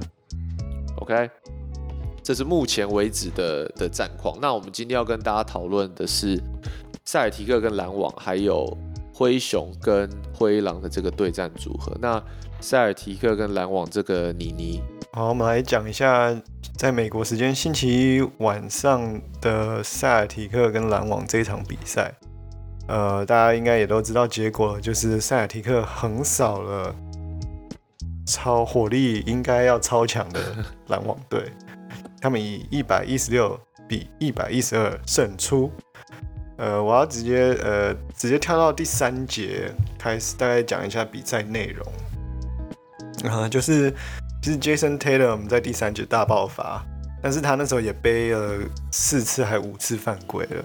[0.97, 1.27] OK。
[2.23, 4.37] 这是目前为止的的战况。
[4.39, 6.39] 那我们今天要跟大家讨论的是
[7.03, 8.77] 塞尔提克跟篮网，还有
[9.11, 11.91] 灰熊跟灰狼的这个对战组合。
[11.99, 12.23] 那
[12.59, 14.79] 塞尔提克跟篮网这个妮妮，
[15.13, 16.33] 好，我们来讲一下
[16.77, 22.13] 在美国时间星期一晚上的塞尔提克跟篮网这一场比赛。
[22.87, 26.95] 呃，大家应该也都知道结果，就是塞尔提克横扫了
[28.25, 30.39] 超火力应该要超强的
[30.87, 31.43] 篮网队。
[32.21, 35.69] 他们以一百一十六比一百一十二胜出。
[36.55, 39.69] 呃，我要直接呃直接跳到第三节
[39.99, 41.85] 开始，大概讲一下比赛内容。
[43.29, 43.93] 啊，就是
[44.41, 46.83] 其实 Jason Taylor 在第三节大爆发，
[47.21, 48.59] 但是他那时候也背了
[48.91, 50.63] 四次还五次犯规了。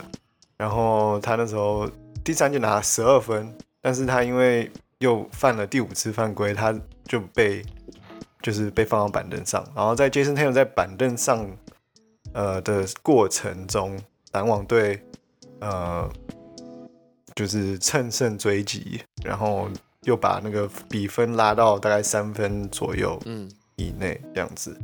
[0.56, 1.88] 然后他那时候
[2.24, 7.64] 第三节拿十二分，但是他因为又犯了第五次犯规，他就被。
[8.42, 11.50] 就是被放到板凳上，然后在 Jason Taylor 在板凳上，
[12.32, 13.98] 呃的过程中，
[14.30, 15.02] 篮网队
[15.58, 16.08] 呃
[17.34, 19.68] 就是乘胜追击，然后
[20.02, 24.76] 又把那个比分拉到大概三分左右，嗯以内这样子。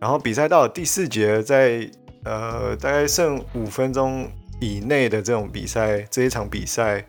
[0.00, 1.88] 然后比赛到了第四节，在
[2.24, 4.30] 呃大概剩五分钟
[4.60, 7.04] 以内的这种比赛，这一场比赛，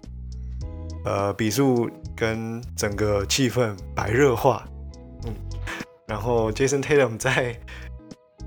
[1.04, 4.68] 呃比数跟整个气氛白热化。
[5.26, 5.34] 嗯
[6.08, 7.58] 然后 Jason Tatum 在，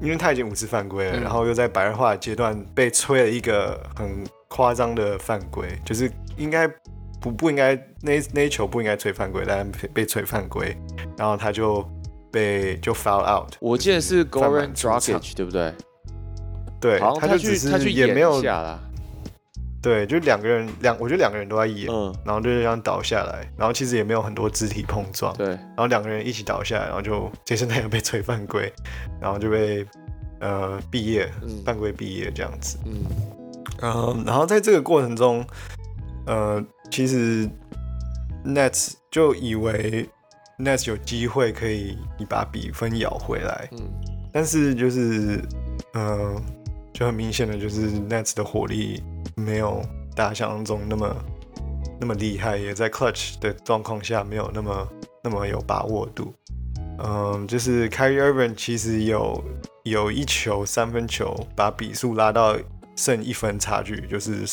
[0.01, 6.69] 因为他已经五次犯规了，然后又在白热化阶段被吹了一个很夸张的犯规，就是应该
[7.21, 10.77] 不不应该那那一球不应该吹犯规，但被吹犯规，
[11.17, 11.85] 然后他就
[12.31, 13.55] 被就 foul out。
[13.61, 15.73] 我记得是 Goran Dragic 对不对？
[16.81, 18.81] 对，他就只是也没有下了。
[19.81, 21.87] 对，就两个人，两我觉得两个人都在演，
[22.25, 28.73] 然后就这样倒下来，然后其实也没有很多肢体碰撞，对，然后两个人一起倒下来，然后就杰森泰勒被吹犯规，
[29.21, 29.87] 然后就被
[30.41, 31.31] 呃毕业，
[31.65, 33.05] 犯规毕业这样子，嗯，
[33.83, 35.47] 嗯，然后在这个过程中，
[36.27, 37.49] 呃，其实
[38.45, 40.09] Nets 就以为
[40.59, 43.79] Nets 有机会可以你把比分咬回来，嗯，
[44.33, 45.41] 但是就是
[45.95, 46.35] 呃，
[46.93, 49.03] 就很明显的就是 Nets 的火力。
[49.37, 49.81] 没有
[50.17, 51.17] 大家想象中那么
[52.01, 54.89] 那么厉害，也在 clutch 的状况下没有那么
[55.23, 56.35] 那么有把握度。
[56.99, 59.45] 嗯，就是 Kyrie Irving 其实有
[59.85, 62.57] 有一球三分球把比数拉到
[62.97, 64.45] 剩一分差距，就是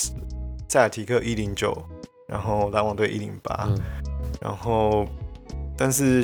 [0.69, 1.75] 塞尔提克一零九，
[2.27, 3.67] 然后篮网队一零八，
[4.39, 5.07] 然后
[5.77, 6.23] 但是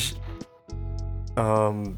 [1.35, 1.95] 嗯，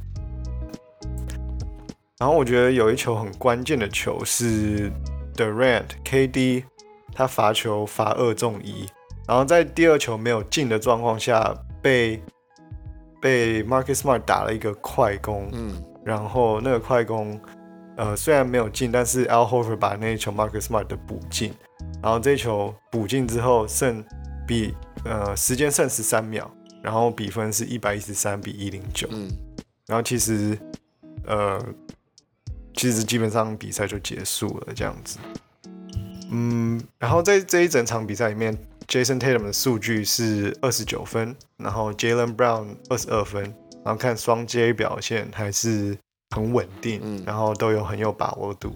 [2.17, 4.91] 然后我觉得有一球很关键的球是。
[5.35, 6.63] Durant KD
[7.11, 8.85] 他罚球罚二中一，
[9.27, 12.21] 然后在第二球没有进的状况下，被
[13.19, 17.41] 被 Marcus Smart 打了一个快攻，嗯，然后那个快攻，
[17.97, 21.51] 呃，虽然没有进，但是 Al Horford 把那一球 Marcus Smart 的补进，
[22.03, 24.05] 然后这一球补进之后，剩
[24.45, 26.47] 比呃时间剩十三秒，
[26.83, 29.31] 然后比分是一百一十三比一零九，嗯，
[29.87, 30.55] 然后其实
[31.25, 31.59] 呃。
[32.75, 35.19] 其实基本上比赛就结束了，这样子。
[36.31, 43.43] 嗯，然后在这一整场比赛里面，Jason Tatum 的数据是二十九分，然后 Jalen Brown 二十二分，
[43.85, 45.95] 然后看双 J 表现还是
[46.31, 48.75] 很稳定，然后都有很有把握度。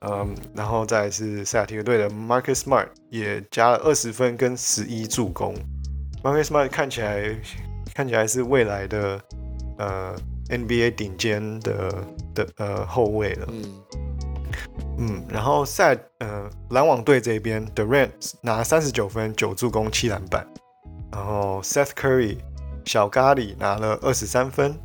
[0.00, 5.54] 嗯，然后再是塞尔提克队的 Marcus Smart 也加了二十分跟十一助攻。
[6.22, 7.36] Marcus Smart 看起来
[7.94, 9.20] 看起来是未来的
[9.78, 10.14] 呃。
[10.48, 12.04] NBA 顶尖的
[12.34, 13.64] 的呃后卫了，嗯。
[14.98, 18.10] 嗯，然后赛呃篮网队这边，Durant
[18.42, 20.46] 拿三十九分九助攻七篮板，
[21.10, 22.36] 然后 Seth Curry
[22.84, 24.76] 小咖喱拿了二十三分，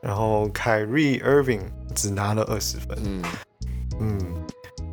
[0.00, 1.60] 然后 Kyrie Irving
[1.94, 3.22] 只拿了二十分，嗯。
[4.00, 4.18] 嗯，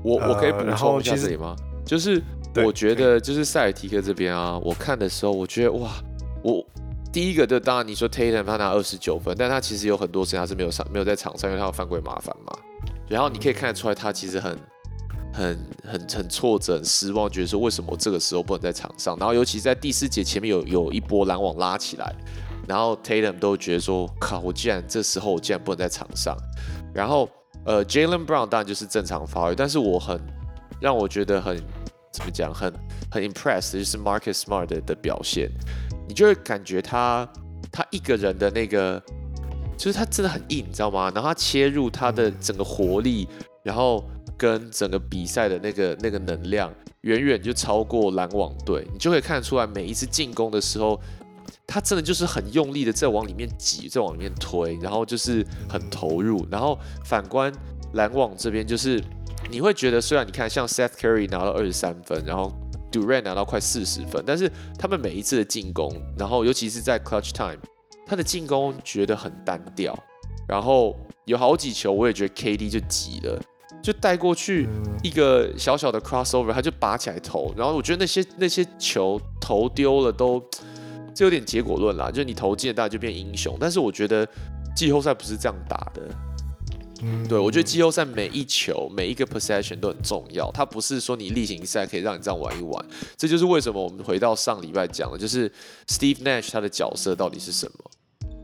[0.04, 1.56] 我我可以补充一下这里吗？
[1.84, 2.22] 就是
[2.66, 5.92] 我觉得就是塞尔提克这边啊，我看的时候我觉得哇
[6.44, 6.66] 我。
[7.12, 12.54] 第一个就当然你说 Tatum 他拿二十九分，但他其实有很多时间他是没有上没有在场上，因为他有犯规麻烦嘛。
[13.08, 14.56] 然后你可以看得出来，他其实很
[15.34, 19.18] 很很很挫折、很失望，觉得说为什么我这个时候不能在场上？
[19.18, 22.14] 然后尤其在第四节前面有有一波篮网拉起来，
[22.68, 26.38] 然后 Tatum 都觉得说靠，我竟然这时候我竟然不能在场上。
[26.94, 27.28] 然后
[27.66, 30.22] 呃 Jalen Brown 当然就是正常发挥，但是我很
[30.80, 31.60] 让我觉得很
[32.20, 32.72] 怎么讲，很
[33.10, 35.50] 很 impressed，就是 Marcus Smart 的表现，
[36.08, 37.28] 你就会感觉他
[37.72, 39.02] 他一个人的那个，
[39.78, 41.10] 就是他真的很硬，你知道吗？
[41.16, 43.28] 然后他切入他的整个活力，
[43.64, 44.04] 然后
[44.38, 46.70] 跟整个比赛的那个那个能量，
[47.02, 51.00] 远远就超过篮网队，你就可以看得出来，每一次进攻的时候。
[51.66, 56.44] 他真的就是很用力的在往里面挤，在往里面推，然后就是很投入。
[56.50, 57.52] 然后反观
[57.94, 59.00] 篮网这边，就是
[59.50, 62.52] 你会觉得，虽然你看像 Seth Curry 拿到二十三分，然后
[62.92, 67.60] Durant 拿到快四十分，但是他们每一次的进攻，然后尤其是在 Clutch Time，
[68.06, 69.98] 他的进攻觉得很单调。
[70.48, 70.96] 然后
[71.26, 73.42] 有好几球，我也觉得 KD 就急了，
[73.82, 74.68] 就带过去
[75.04, 77.54] 一个小小的 crossover，他就拔起来投。
[77.56, 80.44] 然后我觉得那些那些球投丢了都。
[81.12, 83.58] 这有点结果论啦，就是你投进了，大家就变英雄。
[83.60, 84.26] 但是我觉得
[84.74, 86.02] 季后赛不是这样打的。
[87.02, 92.86] 嗯，对我觉得季后赛每一球、每一个 possession 都很重要，它不是说你例行赛可以让你这样玩一玩。
[93.18, 95.52] 这就是为什么我们回到上礼拜讲的，就是
[95.88, 97.92] Steve Nash 他的角色到底是什么？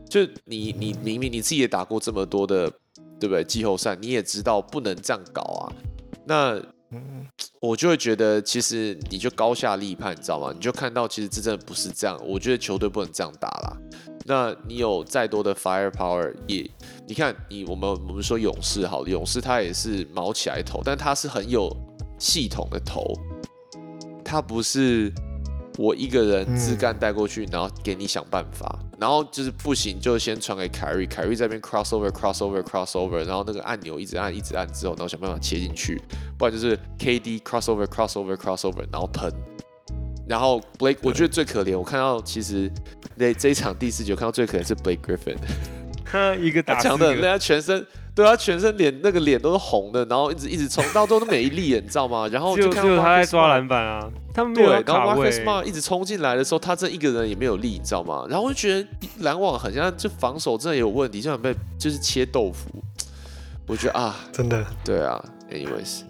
[0.08, 2.70] 就你你明明你自己也打过这么多的，
[3.18, 3.42] 对不对？
[3.44, 5.72] 季后赛你也知道不能这样搞啊。
[6.24, 7.26] 那嗯，
[7.60, 10.52] 我就会觉得，其实你就高下立判，你知道吗？
[10.54, 12.16] 你就看到，其实这真的不是这样。
[12.24, 13.76] 我觉得球队不能这样打啦。
[14.24, 16.68] 那你有再多的 fire power，也
[17.06, 21.70] 你看你我们我们说勇士好，勇士他也是毛起来投，但他是很有
[22.18, 23.02] 系统的投，
[24.24, 25.12] 他不是。
[25.78, 36.00] 我一个人自干带过去，然后给你想办法，然后就是不行就先传给凯瑞，凯瑞这边 crossover crossover crossover，然后那个按钮一直按一直按之后，然后想办法切进去，
[36.38, 39.30] 不然就是 KD crossover crossover crossover，然后喷，
[40.26, 42.72] 然后 Blake 我觉得最可怜，我看到其实
[43.14, 45.36] 那这一场第四节看到最可怜是 Blake Griffin，
[45.75, 45.75] 他
[46.40, 47.86] 一个打强的，人家全身。
[48.14, 52.26] 对他全身脸那个脸都是红的，然后一直一直冲，到最后都没力，你知道吗？
[52.28, 58.24] 然后就只有他在抓篮板啊，他们对，然后 Marcus Smart 一直冲进来的时候，他这一个人也没有力，你知道吗？
[58.30, 58.88] 然后我就觉得
[59.18, 62.70] 篮网好像就防守真的有问题，就像被就是切豆腐。
[63.66, 65.22] 我觉得啊， 真的，对啊。
[65.50, 66.00] Anyways，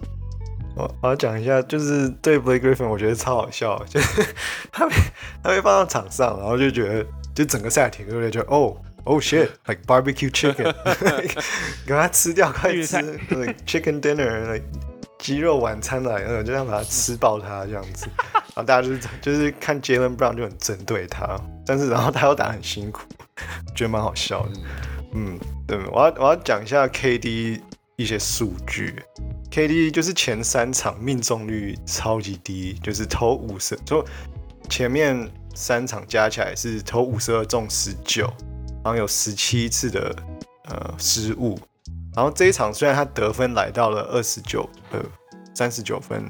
[0.76, 4.24] 我我要讲一下，就是对 Blake Griffin，我觉得超好笑，就是
[4.70, 4.94] 他被
[5.42, 8.76] 他被放到场上，然后就觉得就整个赛艇就觉得哦。
[9.06, 9.50] Oh shit!
[9.66, 10.74] Like barbecue chicken，
[11.86, 12.96] 给它吃掉，快吃！
[13.30, 14.64] Like chicken dinner，like
[15.16, 18.08] 鸡肉晚餐来了，就想把它吃爆它这样子。
[18.34, 23.02] 然后大家就是就是看 Jalen Brown 就很针对他，但是然后他又打很辛苦，
[23.76, 24.52] 觉得蛮好笑的。
[25.14, 25.38] 嗯，
[25.68, 27.60] 对，我要我要讲一下 KD
[27.94, 29.02] 一些数据。
[29.52, 34.04] KD 就是前三场命中率超级低，就是投五十，就
[34.68, 38.28] 前面三场加起来是投五十二中十九。
[38.86, 40.14] 然后有十七次的
[40.68, 41.58] 呃失误，
[42.14, 45.00] 然后这一场虽然他得分来到了二十九呃
[45.56, 46.22] 三十九分，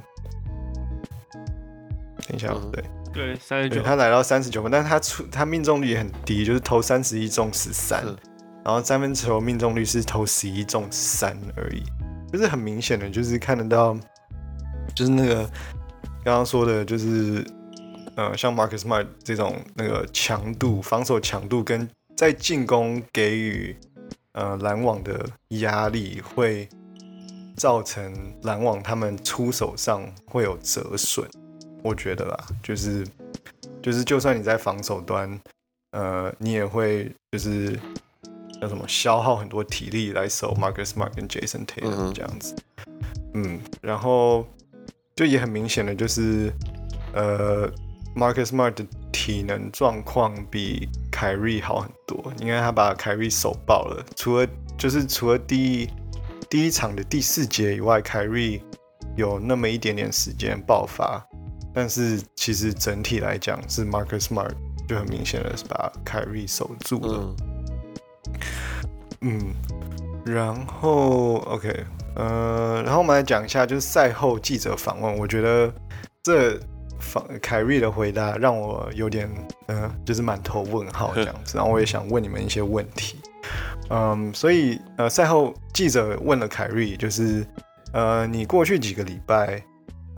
[2.27, 2.83] 等一下对。
[3.13, 8.03] 对三十九，他来到三十九分，但是他出他命中率也很低，就是投三十一中十三，
[8.65, 11.83] 然后三分球命中率是投十一中三而已，
[12.33, 13.95] 就是很明显的，就是看得到，
[14.95, 15.45] 就是那个
[16.25, 17.47] 刚刚说的，就是
[18.17, 21.87] 呃像 Marcus Smart 这种那个强度防守强度跟
[22.17, 23.77] 在进攻给予
[24.33, 26.69] 呃篮网的压力，会
[27.57, 31.29] 造成篮网他们出手上会有折损，
[31.83, 33.07] 我觉得啦，就是
[33.83, 35.39] 就是就算你在防守端，
[35.93, 37.79] 呃，你也会就是
[38.61, 42.57] 叫什么消耗很多体力来守 Marcus Smart 跟 Jason Taylor 这样子，
[43.35, 44.47] 嗯，然后
[45.15, 46.51] 就也很明显的就是
[47.13, 47.71] 呃
[48.15, 48.87] Marcus Smart 的
[49.17, 50.89] 体能状况比。
[51.11, 54.05] 凯瑞好很多，因为他把凯瑞手爆了。
[54.15, 54.47] 除了
[54.77, 55.89] 就是除了第一
[56.51, 58.63] 第一场的第四节以外，凯瑞
[59.17, 61.27] 有那么一点点时间爆发，
[61.73, 64.53] 但是其实整体来讲是 Marcus Smart
[64.87, 67.35] 就很明显的是把凯瑞守住了。
[69.23, 69.55] 嗯，
[70.27, 71.83] 然后 OK，
[72.17, 75.73] 呃，然后我们来讲一下就是赛后记者访问，我觉得
[76.23, 76.61] 这。
[77.41, 79.29] 凯瑞的回答让我有点，
[79.69, 81.57] 嗯，就是满头问号这样子。
[81.57, 83.19] 然后我也想问你们一些问题，
[83.91, 87.47] 嗯，所以呃，赛后记者问了凯瑞，就是
[87.93, 89.63] 呃，你过去几个礼拜，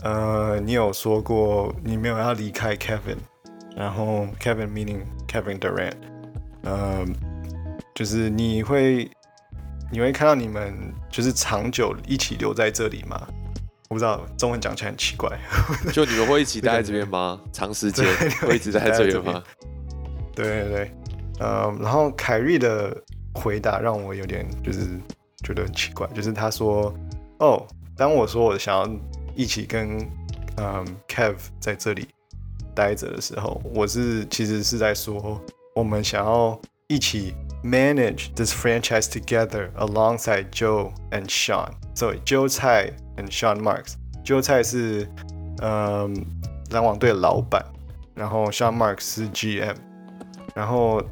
[0.03, 3.17] 呃，你有说过你没有要离开 Kevin，
[3.75, 5.93] 然后 Kevin meaning Kevin Durant，
[6.63, 7.05] 呃，
[7.93, 9.09] 就是你会
[9.91, 13.27] 你会看到你们就是长久一起留在这里吗？
[13.89, 15.29] 我不知道中文讲起来很奇怪，
[15.91, 17.41] 就你们会一起待在这边吗？
[17.51, 18.05] 长时间
[18.41, 19.43] 会一直待在这边吗？
[20.35, 20.91] 对对对，
[21.39, 22.95] 呃，然后凯瑞的
[23.33, 24.87] 回答让我有点就是
[25.43, 26.93] 觉得很奇怪，就是他说
[27.39, 27.65] ：“哦，
[27.97, 28.89] 当我说我想要
[29.35, 29.97] 一起跟
[30.57, 32.07] 嗯，Kev 在这里
[32.75, 35.41] 待着的时候，我是其实是在说，
[35.73, 41.70] 我们想要一起 manage this franchise together alongside Joe and Sean。
[41.94, 45.08] 所以韭菜 and Sean Marks，韭菜是
[45.62, 46.14] 嗯
[46.70, 47.64] 篮网队的老板，
[48.14, 49.76] 然后 Sean Marks 是 GM，
[50.54, 51.02] 然后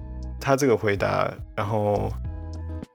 [0.40, 2.12] 他这个回答，然后。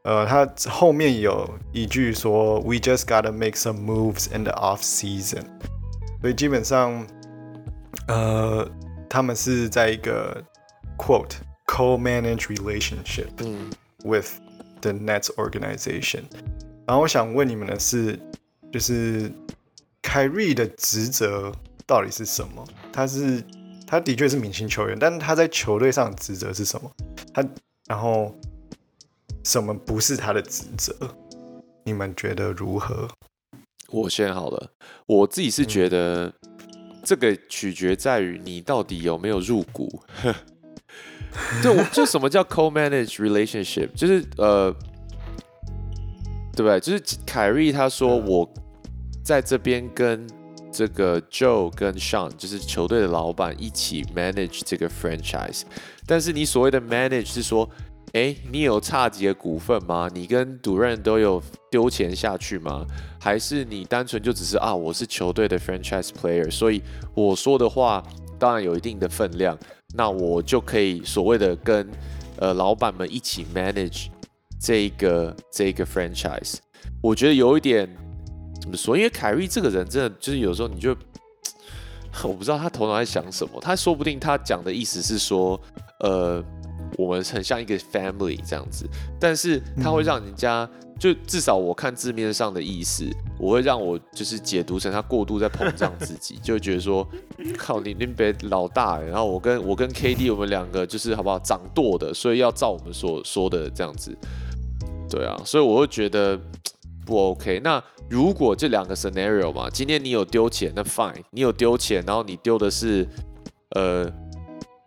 [0.04, 5.44] 呃，他后面有一句说，We just gotta make some moves in the off season。
[6.22, 7.06] 所以基本上，
[8.08, 8.66] 呃，
[9.10, 10.42] 他们是在一个
[10.98, 11.34] quote
[11.67, 13.29] Co-manage relationship
[14.05, 14.41] with
[14.81, 16.23] the Nets organization。
[16.87, 18.19] 然后我想问你们的是，
[18.73, 19.31] 就是
[20.01, 21.53] 凯瑞的职责
[21.87, 22.67] 到底是什么？
[22.93, 23.43] 他是
[23.87, 26.91] 他的确是明星球员，但是他在球队上的职责是什么？
[27.33, 27.45] 他
[27.87, 28.35] 然后。
[29.45, 30.95] 什么不是他的职责？
[31.83, 33.09] 你们觉得如何？
[33.89, 34.71] 我先好了，
[35.05, 36.33] 我自己是觉得
[37.03, 40.01] 这个取决在于你到底有没有入股。
[41.63, 43.89] 对，就什么叫 co-manage relationship？
[43.95, 44.75] 就是呃，
[46.55, 46.81] 对不对？
[46.81, 48.49] 就是凯瑞他说我
[49.25, 50.27] 在这边跟
[50.71, 55.63] 这个 Joe 跟 Sean，就是球队的老板一起 manage 这个 franchise。
[56.07, 57.69] 但是你所谓的 manage 是说。
[58.15, 60.07] 哎，你有差几个股份吗？
[60.13, 62.85] 你跟主任都有丢钱下去吗？
[63.19, 66.83] 还是你单纯就只是啊，我是球队的 franchise player，所以
[67.15, 68.05] 我说的话
[68.39, 69.59] 当然有一定的分量，
[69.95, 71.89] 那我就可以所谓的跟
[72.39, 74.07] 呃老板们一起 manage
[74.61, 76.57] 这个这个 franchise。
[77.01, 77.89] 我觉得有一点
[78.61, 78.97] 怎么说？
[78.97, 80.97] 因为凯瑞这个人真的就是有时候你就
[82.25, 85.61] 我不知道他头脑在想什么，他说不定他讲的意思是说
[86.01, 86.43] 呃。
[86.99, 88.87] 我们很像一个 family 这样子，
[89.19, 90.69] 但是他会让人家
[91.03, 93.05] 就至少我看字面上的意思，
[93.37, 97.05] 我会让我就是解读成他过度在膨胀自己， 就觉得说
[97.59, 104.17] 靠你那边老大，然后我跟我跟 KD 我们两个就是好不好掌舵的，所以要照我们所说的这样子，
[105.11, 106.41] 对啊，所以我会觉得
[107.05, 107.61] 不 OK。
[107.65, 113.05] 那如果这两个 scenario 嘛，今天你有丢钱，那 fine，你有丢钱，然后你丢的是
[113.71, 114.09] 呃。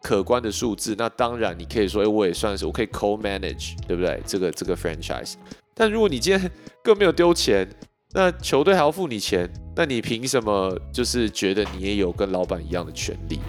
[0.01, 4.22] 可观的数字，那当然你可以说，哎，我也算是我可以 co-manage，对不对？
[4.24, 5.34] 这个这个 franchise。
[5.76, 6.49] 但如果你今天
[6.82, 7.69] 更没有丢钱，
[8.13, 13.41] 那球队还要付你钱，那你凭什么就是觉得你也有跟老板一样的权利？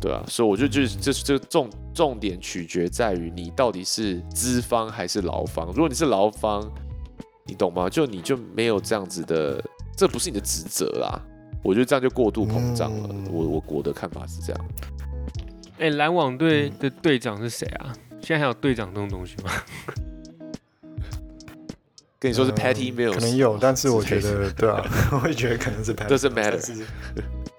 [0.00, 5.66] 对啊，所以我就觉得这这重重点取决在于你到底是资方还是劳方。
[5.66, 6.66] 如果你是劳方，
[7.44, 7.90] 你懂吗？
[7.90, 9.62] 就你就没有这样子的，
[9.96, 11.20] 这不是你的职责啦。
[11.62, 13.14] 我觉得这样就过度膨胀了。
[13.30, 14.64] 我我我的看法是这样。
[15.78, 17.92] 哎，篮网队的队长是谁啊？
[18.22, 19.50] 现在还有队长这种东西吗？
[22.20, 24.82] 跟你说是 Patty Mills，可能有，但是我觉得，对啊，
[25.22, 26.16] 我也觉得可能是 Patty。
[26.16, 26.84] Doesn't matter。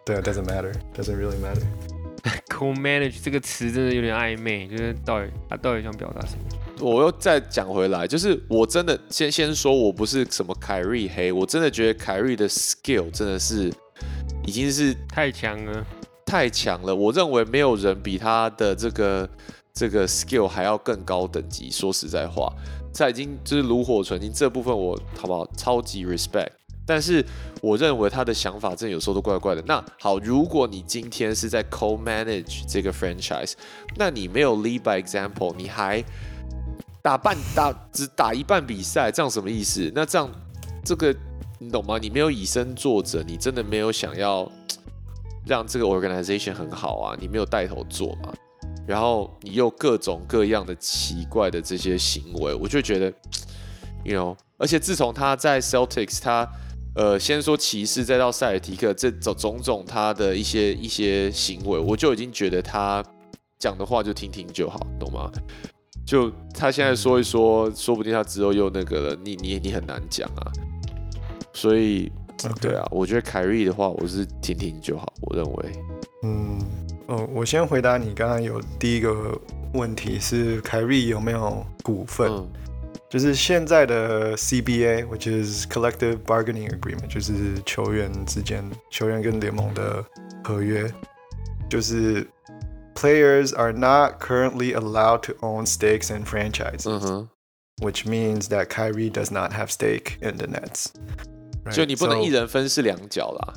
[0.06, 1.64] 对啊，Doesn't matter，Doesn't really matter。
[2.50, 6.44] Co-manage 这个词真的有点暧昧，就是到底他到底想表达什么？
[6.82, 13.72] 我又再讲回来，就是我真的先先说，我不是什么凯瑞黑，我真的觉得凯瑞的 skill 真的是
[14.46, 15.86] 已经是太强了。
[16.26, 19.30] 太强了，我认为没有人比他的这个
[19.74, 21.72] 这个 skill 还要更高等级。
[21.72, 22.54] 说实在话，
[22.92, 26.50] 在已经就是炉火纯青这部分，我好不好超级 respect。
[26.86, 27.24] 但是
[27.62, 29.64] 我认为他的想法真的有时候都怪怪的。
[29.68, 33.54] 那好，如果你今天是在 co-manage 这个 franchise，
[33.96, 36.04] 那你没有 lead by example，你还
[37.02, 39.92] 打半打只打一半比赛，这样什么意思？
[39.94, 40.30] 那这样
[40.84, 41.16] 这个
[41.60, 41.98] 你懂吗？
[41.98, 44.50] 你没有以身作则，你真的没有想要。
[45.46, 48.32] 让这个 organization 很好啊，你没有带头做吗，
[48.90, 53.14] 然后你又各种各样的奇怪的这些行为，我就觉得
[54.04, 56.50] ，you know，而且自从他在 Celtics，他
[56.96, 63.06] 呃先说骑士，再到塞尔提克，这种种种他的一些一些行为，我就已经觉得他
[63.60, 65.32] 讲的话就听听就好，懂吗？
[66.04, 70.52] 就他现在说一说，说不定他之后又那个了，你你你很难讲啊，
[71.54, 72.12] 所以。
[72.62, 75.14] 对啊，我觉得凯瑞的话，我是听听就好。
[75.24, 75.72] 我认为，
[76.24, 76.58] 嗯，
[77.09, 79.39] 哦，我先回答你刚刚有第一个
[79.73, 82.31] 问题是凯瑞有没有股份？
[83.11, 90.05] 就是现在的 CBA，which is Collective Bargaining Agreement，就是球员之间、球员跟联盟的
[90.43, 90.93] 合约，
[91.71, 92.27] 就是
[92.95, 99.53] Players are not currently allowed to own stakes in franchises，which means that Kyrie does not
[99.53, 100.87] have stake in the Nets。
[101.71, 103.55] 就你不能一人分饰两角啦。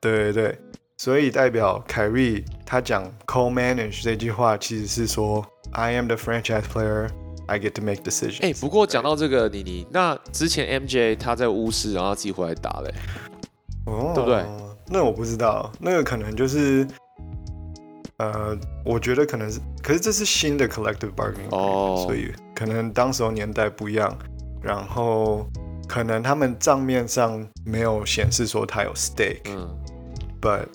[0.00, 0.58] 对对对，
[0.97, 7.09] 所以代表凯瑞他讲 co-manage 这句话，其实是说 I am the franchise player,
[7.47, 8.41] I get to make decisions。
[8.41, 12.93] 哎，不过讲到这个，妮妮，那之前 MJ 他在巫师，然后自己回来打嘞，
[13.85, 14.43] 哦对不对？
[14.87, 16.87] 那我不知道，那个可能就是，
[18.17, 24.17] 呃，我觉得可能是，可是这是新的 collective bargaining，哦，所以可能当时候年代不一样，
[24.61, 25.45] 然后
[25.87, 29.67] 可能他们账面上没有显示说他有 stake，嗯
[30.39, 30.65] ，but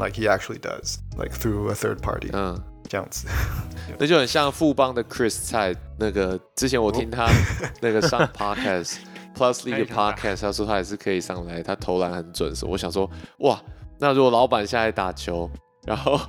[0.00, 3.28] like he actually does like through a third party，嗯，这样子，
[3.98, 7.26] 那就很像富邦的 Chris 蔡那个之前我听他
[7.80, 8.96] 那个上 podcast。
[9.32, 12.52] Plus League Podcast，他说他也是可以上来，他投篮很准。
[12.62, 13.58] 我想说，哇，
[13.98, 15.48] 那如果老板下来打球，
[15.86, 16.20] 然后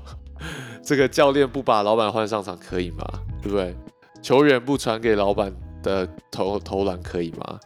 [0.82, 3.04] 这个教练不把老板换上场，可以吗？
[3.42, 3.76] 对不对？
[4.22, 5.54] 球员不传给老板
[5.84, 7.60] 的投投篮，可以吗？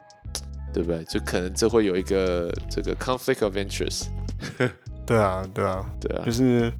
[0.73, 1.03] 对不对？
[1.03, 4.05] 就可能这会有一个这个 conflict of interest。
[5.05, 6.71] 对啊，对啊，对啊，就是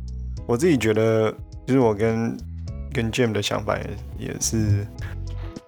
[0.47, 1.31] 我自己觉得，
[1.65, 2.37] 就是我跟
[2.93, 4.85] 跟 Jim 的想法也也是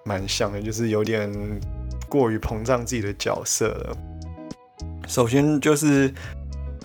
[0.04, 1.30] 蛮像的，就是有点。
[2.10, 3.96] 过于膨胀自己的角色了。
[5.06, 6.10] 首先就是，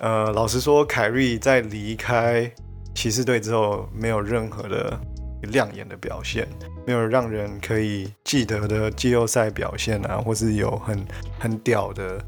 [0.00, 2.52] 呃，老实说，凯瑞在离开
[2.94, 5.00] 骑士队之后，没有任何的
[5.44, 6.46] 亮眼的表现，
[6.86, 11.02] 没有让人可以记得的季后赛表现啊，或是有很
[11.38, 12.22] 很屌的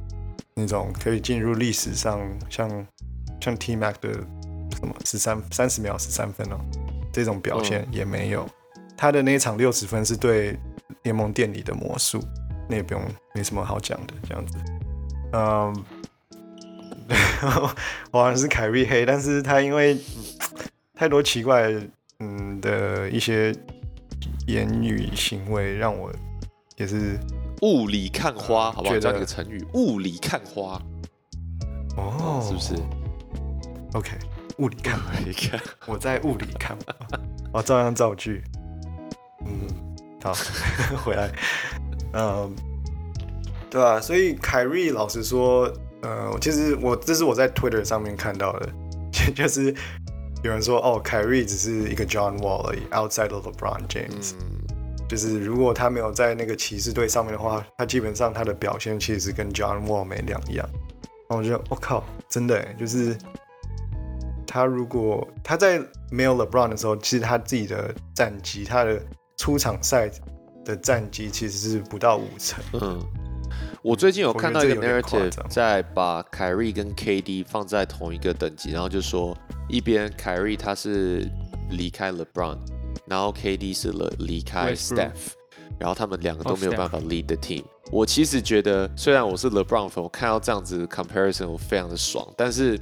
[0.54, 2.18] 那种可以进入历史上，
[2.48, 2.66] 像
[3.40, 4.12] 像 T Mac 的
[4.78, 6.58] 什么十三三十秒十三分哦，
[7.12, 8.48] 这种表现也没有。
[8.96, 10.58] 他的那一场六十分是对
[11.02, 12.22] 联盟店里的魔术。
[12.68, 14.58] 那也不用，没什么好讲的，这样子。
[15.34, 15.84] 嗯，
[18.10, 19.96] 我好像是凯瑞黑，但是他因为
[20.92, 21.72] 太多奇怪
[22.18, 23.54] 嗯的一些
[24.48, 26.10] 言语行为，让我
[26.76, 27.16] 也是
[27.62, 28.98] 雾里看花，好不好？
[28.98, 30.82] 这个成语，雾里看花。
[31.96, 32.74] 哦，是不是
[33.96, 34.10] ？OK，
[34.58, 36.76] 雾里看，你看， 我在雾里看，
[37.50, 38.44] 我 照样造句。
[39.46, 39.66] 嗯，
[40.22, 40.34] 好，
[41.02, 41.30] 回来。
[42.12, 42.54] 嗯，
[43.70, 45.72] 对啊，所以凯瑞老实说，
[46.02, 48.68] 呃，其实我这是我在 Twitter 上面看到的，
[49.34, 49.74] 就是
[50.42, 54.32] 有人说，哦，凯瑞只是一个 John Wall 而已，outside of LeBron James，
[55.08, 60.68] 就是如果他没有在那个骑士队上面的话，他基本上他的表现其实跟 John Wall 没两样。
[61.28, 63.16] 然后我觉得，我靠，真的，就是
[64.56, 65.80] 他如果他在
[66.10, 69.00] 没有 LeBron 的时候，其实他自己的战绩，他的
[69.36, 70.10] 出场赛。
[70.66, 72.60] 的战绩其实是不到五成。
[72.72, 73.00] 嗯，
[73.84, 79.32] 我最近有看到一个 narrative，在把凯瑞跟 KD 放在同一个等级，然后就说
[79.68, 81.24] 一边凯瑞他是
[81.70, 82.58] 离开 LeBron，
[83.06, 85.28] 然后 KD 是了离开 Steph，
[85.78, 87.62] 然后他们两个都没有办法 lead the team。
[87.92, 92.76] 我其实觉得，虽然我是 LeBron 粉，我看到这样子 comparison 我非常的爽，但是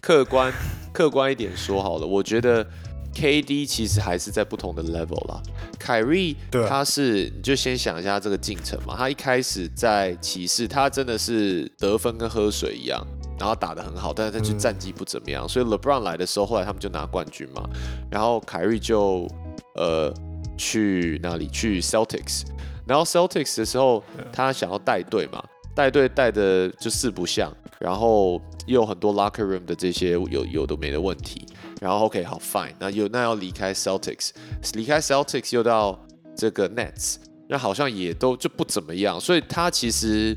[0.00, 0.52] 客观
[0.92, 2.66] 客观一点说好了，我觉得。
[3.14, 5.42] KD 其实还是在不同的 level 啦。
[5.76, 6.36] 凯瑞，
[6.68, 8.94] 他是你就先想一下这个进程嘛。
[8.96, 13.04] 他一开始在骑士，他真的是得分跟喝水一样，
[13.36, 15.48] 然后打得很好，但是他就战绩不怎么样。
[15.48, 17.68] 所以 LeBron 来的时候，后来他们就拿冠军嘛。
[18.08, 19.26] 然后凯瑞就
[19.74, 20.14] 呃
[20.56, 21.48] 去哪里？
[21.48, 22.42] 去 Celtics。
[22.86, 25.42] 然后 Celtics 的时候，他想要带队嘛，
[25.74, 31.46] 带队带的就四不像，然后又有很多 locker room 的这些有有的没的问题。
[31.80, 34.30] 然后 OK 好 Fine，那又那要离开 Celtics，
[34.74, 35.98] 离开 Celtics 又到
[36.36, 37.16] 这个 Nets，
[37.48, 40.36] 那好像也都就不怎么样，所以他其实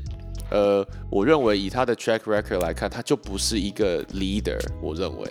[0.52, 5.28] 呃，我认为以他的 track record 来看，他就不是一个 leader，我认为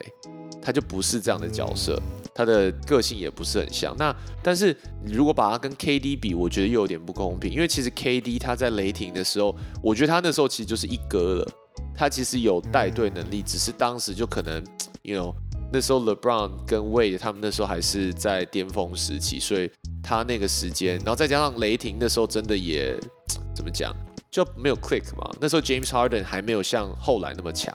[0.62, 1.98] 他就不是这样的角色，
[2.36, 3.96] 他的个性也不是很像。
[3.98, 11.48] 那但是如果把他跟 KD 比，我觉得又有点不公平，因为其实 KD 他在雷霆的时候，我觉得他那时候其实就是一哥了，
[11.96, 14.64] 他其实有带队能力，只是当时就可能
[15.04, 15.34] you know。
[15.74, 19.72] 那时候 LeBron 跟 Wade 他们那时候还是在巅峰时期，所以
[20.04, 22.94] 他那个时间，然后再加上雷霆那时候真的也
[23.56, 23.96] 怎么讲，
[24.30, 25.32] 就没有 click 嘛。
[25.40, 27.74] 那时候 James Harden 还没有像后来那么强，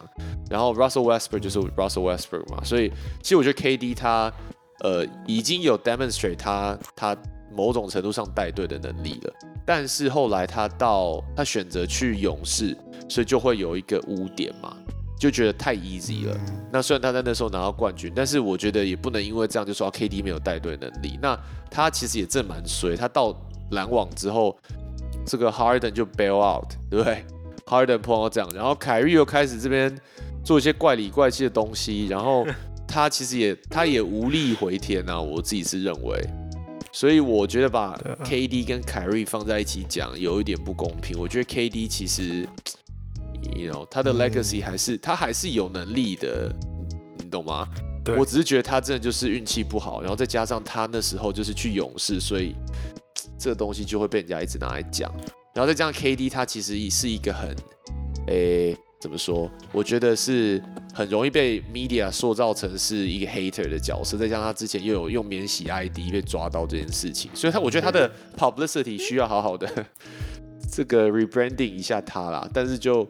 [0.50, 2.92] 然后 Russell Westbrook 就是 Russell Westbrook 嘛，所以
[3.22, 4.30] 其实我觉得 KD 他
[4.80, 7.16] 呃已经有 demonstrate 他他
[7.50, 9.32] 某种程度上带队的能力了，
[9.66, 12.76] 但是后来他到他选择去勇士，
[13.08, 14.76] 所以就会有一个污点嘛。
[15.18, 16.38] 就觉得太 easy 了。
[16.70, 21.18] 那虽然他在那时候拿到冠军，但是我觉得也不能因为这样就说 KD 没有带队能力。
[21.22, 21.34] 那
[21.70, 22.94] 他其实也正蛮衰。
[22.94, 23.34] 他到
[23.70, 24.54] 篮网之后，
[25.24, 27.24] 这个 Harden 就 bail out，对不对
[27.64, 29.98] ？Harden 碰到这样，然后凯瑞又开始这边
[30.44, 32.46] 做一些怪里怪气的东西，然后
[32.86, 35.18] 他其实也他也无力回天啊。
[35.18, 36.22] 我自己是认为，
[36.96, 37.94] 所以我觉得把
[38.24, 41.14] KD 跟凯瑞放在一起讲有一点不公平。
[41.18, 42.48] 我觉得 KD 其实。
[43.54, 46.50] You know，他的 legacy 还是他还是有能力的，
[47.18, 47.68] 你懂吗？
[48.16, 52.54] 我只是觉得他真的就是运气不好，然后再加上他那时候就是去勇士，所以
[53.38, 55.12] 这个东西就会被人家一直拿来讲。
[55.54, 57.54] 然后再加上 KD，他其实也是一个很，
[58.28, 59.50] 诶，怎么说？
[59.72, 60.60] 我觉得是
[60.94, 69.68] 很容易被 media 塑造成是一个 hater 的角色，再加上他之前又有用免洗 ID 被抓到这件事情，所以他我觉得他的 publicity 需要好好的
[70.72, 72.48] 这个 rebranding 一下他啦。
[72.52, 73.06] 但是就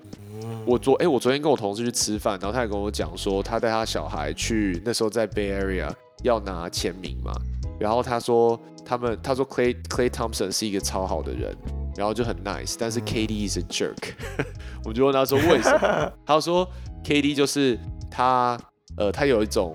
[0.67, 5.91] 我昨哎，我昨天跟我同事去吃饭，然后他也跟我讲说，他带他小孩去那时候在 Bay Area
[6.25, 7.33] 要拿签名嘛，
[7.79, 11.57] 然后他说他们他说 Clay Clay Thompson 是一个超好的人。
[11.97, 13.97] 然后就很 nice，但是 K D is a jerk。
[14.85, 16.13] 我就问他说为什么？
[16.27, 16.69] 他说
[17.03, 17.79] K D 就是
[18.11, 18.59] 他，
[18.97, 19.75] 呃，他有一种，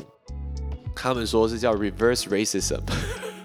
[0.96, 2.80] 他们说是叫 reverse racism，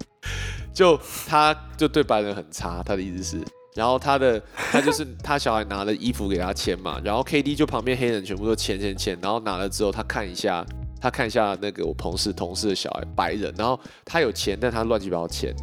[0.75, 2.83] 就他就对白人很差。
[2.83, 10.65] 他的意思是，然后他的他就是他小孩拿了衣服给他签嘛，然后 K D 就旁边黑人全部都签签签，然后拿了之后他看一下，
[11.01, 15.55] 他看一下那个我同事同事的小孩白人，然后他有钱，但他乱七八糟签。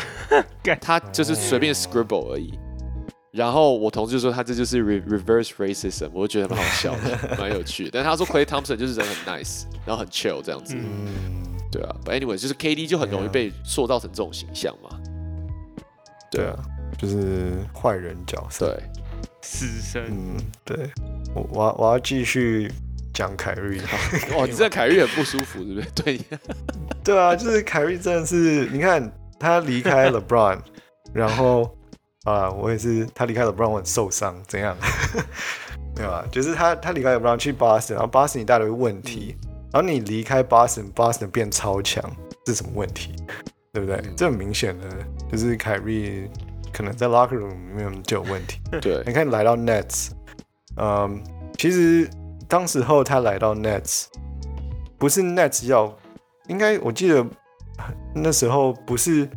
[0.80, 2.58] 他就是随便 scribble 而已，
[3.32, 7.90] 然后我同事就说他这就是 reverse racism，我就觉得蛮好笑的， 蛮有趣的。
[7.92, 10.74] 但他说 Clay Thompson 就是人很 nice，然后很 chill 这样子。
[10.76, 11.96] 嗯，对啊。
[12.04, 14.90] But anyway，就是 KD 就很容易被塑造成这种形象嘛。
[16.30, 16.56] 对啊，
[16.98, 18.74] 就是坏人角色。
[18.74, 18.82] 对，
[19.42, 20.04] 死神。
[20.10, 20.90] 嗯，对。
[21.34, 22.70] 我我我要继续
[23.14, 23.78] 讲凯瑞。
[24.36, 26.16] 哇， 你这凯瑞很不舒服，对不对？
[26.16, 26.20] 对。
[27.04, 29.10] 对啊，就是凯瑞真的是，你看。
[29.42, 30.58] 他离开了 LeBron，
[31.12, 31.76] 然后
[32.22, 34.76] 啊，我也是，他离开了 LeBron，我很受伤，怎样？
[35.98, 39.36] 没有啊，就是他他离开了 LeBron 去 Boston，然后 Boston 一大堆问题，
[39.72, 42.00] 然后你离开 Boston，Boston 变超强，
[42.46, 43.16] 是什么问题？
[43.72, 44.00] 对不对？
[44.16, 44.86] 这很明显的，
[45.30, 46.30] 就是凯瑞
[46.72, 48.60] 可能在 Locker Room 里面就有问题。
[48.80, 50.10] 对，你看来到 Nets，
[50.76, 51.20] 嗯，
[51.58, 52.08] 其实
[52.46, 54.04] 当时候他来到 Nets，
[54.98, 55.92] 不是 Nets 要，
[56.46, 57.26] 应该我记得。
[58.14, 59.28] 那时候不是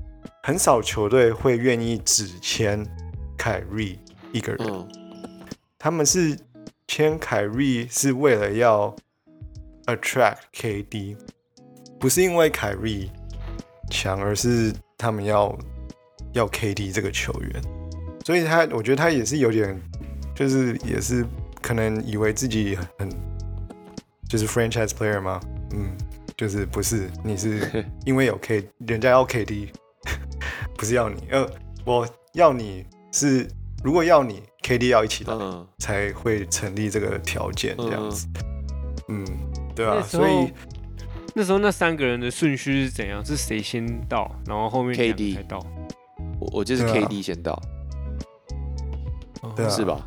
[0.43, 2.85] 很少球队会愿意只签
[3.37, 3.97] 凯瑞
[4.31, 4.87] 一个人，
[5.79, 6.37] 他们是
[6.87, 8.95] 签凯瑞是为了要
[9.85, 11.17] attract KD，
[11.99, 13.09] 不是因为凯瑞
[13.89, 15.57] 强，而是他们要
[16.33, 17.61] 要 KD 这个球员，
[18.25, 19.81] 所以他我觉得他也是有点，
[20.35, 21.25] 就是也是
[21.61, 23.09] 可能以为自己很
[24.27, 25.39] 就是 franchise player 吗？
[25.73, 25.95] 嗯。
[26.37, 29.69] 就是不是你是 因为有 K，人家要 KD，
[30.77, 31.49] 不是要你，呃，
[31.85, 33.47] 我要你是
[33.83, 35.35] 如果要你 KD 要一起来
[35.79, 38.27] 才会成立这个条件这样子，
[39.07, 39.25] 嗯，
[39.75, 40.51] 对啊，所以
[41.33, 43.23] 那时候那三个人的顺序是怎样？
[43.25, 45.59] 是谁先到，然后后面 KD 才到？
[46.39, 47.61] 我我就是 KD 先到，
[49.55, 50.05] 对啊，是吧？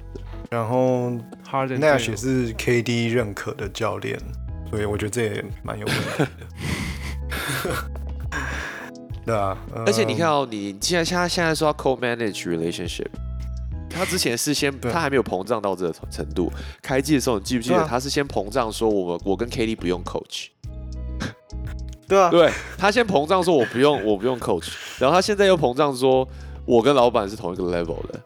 [0.51, 1.11] 然后
[1.51, 4.19] Nash 是 KD 认可的教练。
[4.71, 6.29] 所以我觉得这也蛮有问题的，
[9.25, 9.57] 对啊。
[9.87, 13.07] 而且你看哦，你既然现在现在说要 co-manage relationship，
[13.89, 16.53] 他之前是先他还没有膨胀到这个程度。
[16.83, 20.49] 开机的时候，你记不记得他是先膨胀说，我我跟 Katie 不用 coach，
[22.07, 26.29] 对啊，对他先膨胀说我不用我不用 coach，然后他现在又膨胀说
[26.67, 28.21] 我跟老板是同一个 level 的，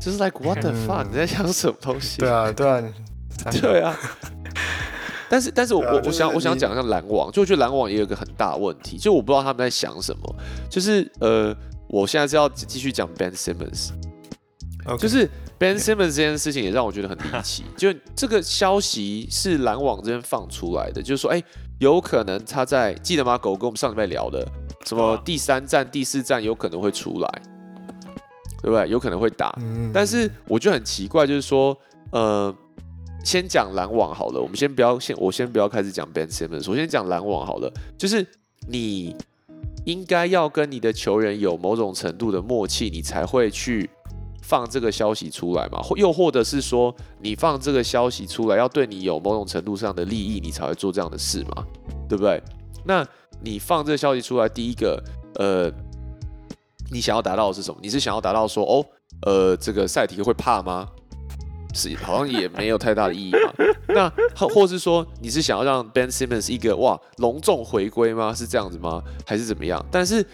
[0.00, 1.04] 就是 like what the fuck？
[1.08, 2.18] 你在想什么东西？
[2.18, 2.82] 对啊，对啊，
[3.62, 3.96] 对啊。
[5.28, 10.36] 但是，但是我我我想我想讲一下篮网，就我觉得篮网也有一个很大问题，就我不知道他们在想什么。
[10.70, 11.54] 就是呃，
[11.88, 13.90] 我现在是要继续讲 Ben Simmons，
[14.98, 17.64] 就是 Ben Simmons 这件事情也让我觉得很离 奇。
[17.76, 21.42] 就这个消息是篮网这边放出来的，就是说，哎，
[21.80, 23.36] 有可能他在记得吗？
[23.36, 24.46] 狗跟我们上礼拜聊的，
[24.84, 27.42] 什么第三站、第四站有可能会出来，
[28.62, 28.88] 对不对？
[28.88, 29.58] 有可能会打。
[29.92, 31.76] 但是我觉得很奇怪，就是说，
[32.10, 32.54] 呃。
[33.26, 36.62] 先讲篮网好了，我们先不要先，我先不要开始讲 Ben Simmons。
[36.62, 37.68] 首先讲篮网好了，
[37.98, 38.24] 就是
[38.68, 39.16] 你
[39.84, 43.90] 应该要跟你的球员有某种程度的默契，你才会去
[44.42, 45.82] 放这个消息出来嘛？
[45.82, 51.66] 或又或者是说，你放这个消息出来要对你有某种程度上的利益，你才会做这样的事嘛？
[52.08, 52.40] 对不对？
[52.84, 53.04] 那
[53.42, 55.02] 你放这个消息出来，第一个，
[55.34, 55.68] 呃，
[56.92, 57.80] 你想要达到的是什么？
[57.82, 58.86] 你是想要达到说，哦，
[59.22, 60.88] 呃，这个赛提会怕吗？
[61.76, 63.52] 是好像也没有太大的意义嘛？
[63.94, 68.34] 那或或是说你是想要让 Ben Simmons 一个哇隆重回归吗？
[68.34, 69.02] 是这样子吗？
[69.26, 69.84] 还是怎么样？
[69.90, 70.24] 但是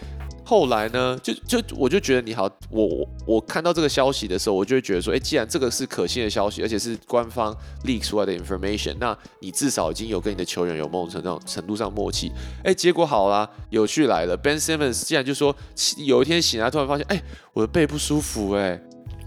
[0.45, 12.29] 后来呢，就就我就觉得你好，我我看到这个消息的时候，我就会觉得说，哎，既然这个是可信的消息，而且是官方 leak 出来的 information，那你至少已经有跟你的球员有某种程度程度上默契。
[12.63, 15.55] 哎，结果好啦，有趣来了，Ben Simmons 竟然就说
[15.97, 17.23] 有一天醒来突然发现，哎，
[17.53, 18.77] 我的背不舒服，哎，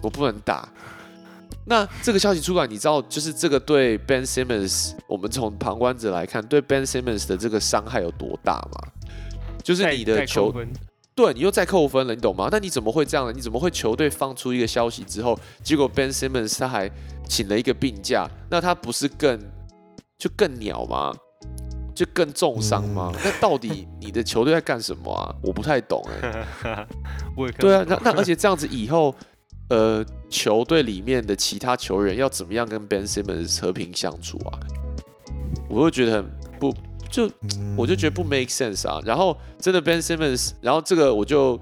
[0.03, 0.69] 我不能打。
[1.67, 8.89] 那这个消息出来，你知道，就是这个对 Ben Simmons，我们从旁观者来看，对 Ben Simmons 的这个伤害有多大吗？
[9.65, 10.55] 就是你的球，
[11.15, 12.49] 对你又再扣分了，你懂吗？
[12.53, 13.33] 那你怎么会这样呢？
[13.35, 16.89] 你怎么会球队放出一个消息之后，结果 Ben Simmons 他还
[17.29, 19.39] 请了一个病假，那他不是更
[20.17, 21.13] 就更鸟吗？
[21.95, 23.11] 就更重伤吗？
[23.25, 25.35] 那到底你的球队在干什么啊？
[25.43, 26.87] 我不太懂 哎。
[27.59, 29.13] 对啊，那那而且这样子以后，
[29.69, 34.59] 呃，球队里面的其他球员要怎么样跟 Ben Simmons 和平相处啊？
[35.69, 36.75] 我会觉得很不
[37.11, 37.31] 就，
[37.77, 39.01] 我就觉得不 make sense 啊。
[39.05, 41.59] 然后真的 Ben Simmons，然后这个我就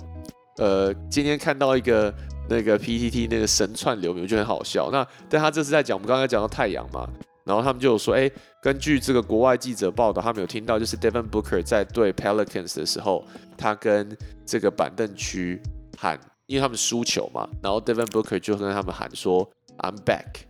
[0.59, 2.15] 呃今天看到一个
[2.49, 4.91] 那个 PTT 那个神串流，我觉得很好笑。
[4.93, 7.09] 那但他这是在讲，我们刚才讲到太阳嘛。
[7.45, 8.31] 然后他们就有说，哎，
[8.63, 13.23] 根据这个国外记者报道，他们有听到，就是 Devin Booker 在对 Pelicans 的时候，
[13.59, 15.61] 他跟这个板凳区
[15.99, 20.45] 喊，因为他们输球嘛，然后 Devin Booker 就跟他们喊说，I'm back，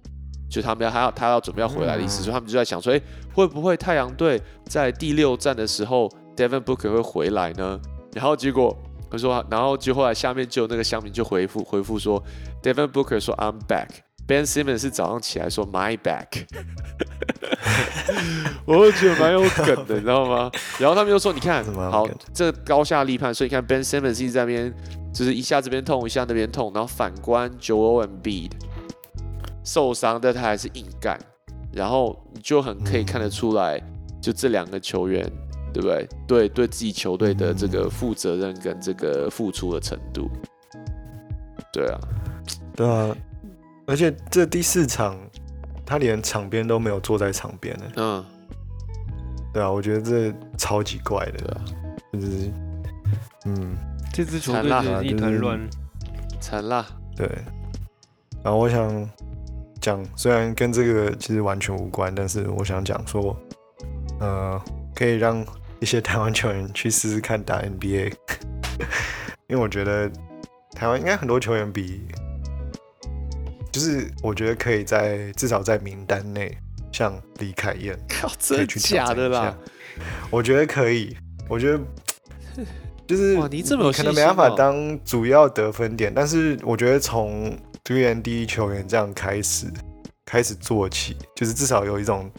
[0.50, 3.00] 就他们要他要他要准备要回来的意思，所以他们就在想说，哎，
[3.34, 7.80] 会不会太阳队在第六战的时候，Devin Booker 会回来呢？
[8.12, 8.76] 然后结果
[9.10, 12.22] 他说，然后就后来下面就那个乡民就回复回复说
[12.62, 13.88] ，Devin Booker 说 I'm back。
[14.26, 16.46] Ben Simmons 是早上起来说 My back，
[18.64, 20.50] 我会觉得蛮有梗的，你知道吗？
[20.80, 24.72] 然后他们又说，你看，好，这高下立判，所以你看 Ben Simmons 一直在那边，
[25.12, 28.52] 就是一下这边痛，一下那边痛，然后反观 Joel Embiid
[29.62, 31.18] 受伤，但他还是硬干，
[31.70, 33.78] 然后你就很可以看得出来，
[34.22, 35.22] 就这两个球员，
[35.74, 36.08] 对不对？
[36.26, 40.30] 对，对自己球队的这个负责任跟这个付出的程度，
[41.70, 42.00] 对啊，
[42.74, 43.14] 对啊。
[43.86, 45.18] 而且这第四场，
[45.84, 47.84] 他连场边都没有坐在场边呢。
[47.96, 48.24] 嗯，
[49.52, 51.60] 对啊，我觉得这超级怪的，
[52.12, 52.52] 就是，
[53.44, 53.76] 嗯，
[54.12, 55.60] 这支球队就是一团乱，
[56.40, 56.86] 惨了。
[57.14, 57.28] 对，
[58.42, 59.06] 然后我想
[59.80, 63.36] 讲，虽然跟这个其实完全无关，但是我想讲说，
[64.20, 64.58] 呃，
[64.94, 65.44] 可以让
[65.80, 68.14] 一些台湾球员去试试看打 NBA，
[69.46, 70.10] 因为我觉得
[70.72, 72.00] 台湾应该很多球员比。
[73.74, 76.56] 就是我觉得可以在至少在名单内，
[76.92, 79.52] 像李凯燕， 靠，真假的啦？
[80.30, 81.16] 我觉得可以，
[81.48, 81.80] 我觉得
[83.04, 87.50] 就是哇，你这么可能没办法当主要得分点，但是我觉得从
[87.82, 89.66] Three N D 球员这样开始
[90.24, 92.30] 开始做起，就是至少有一种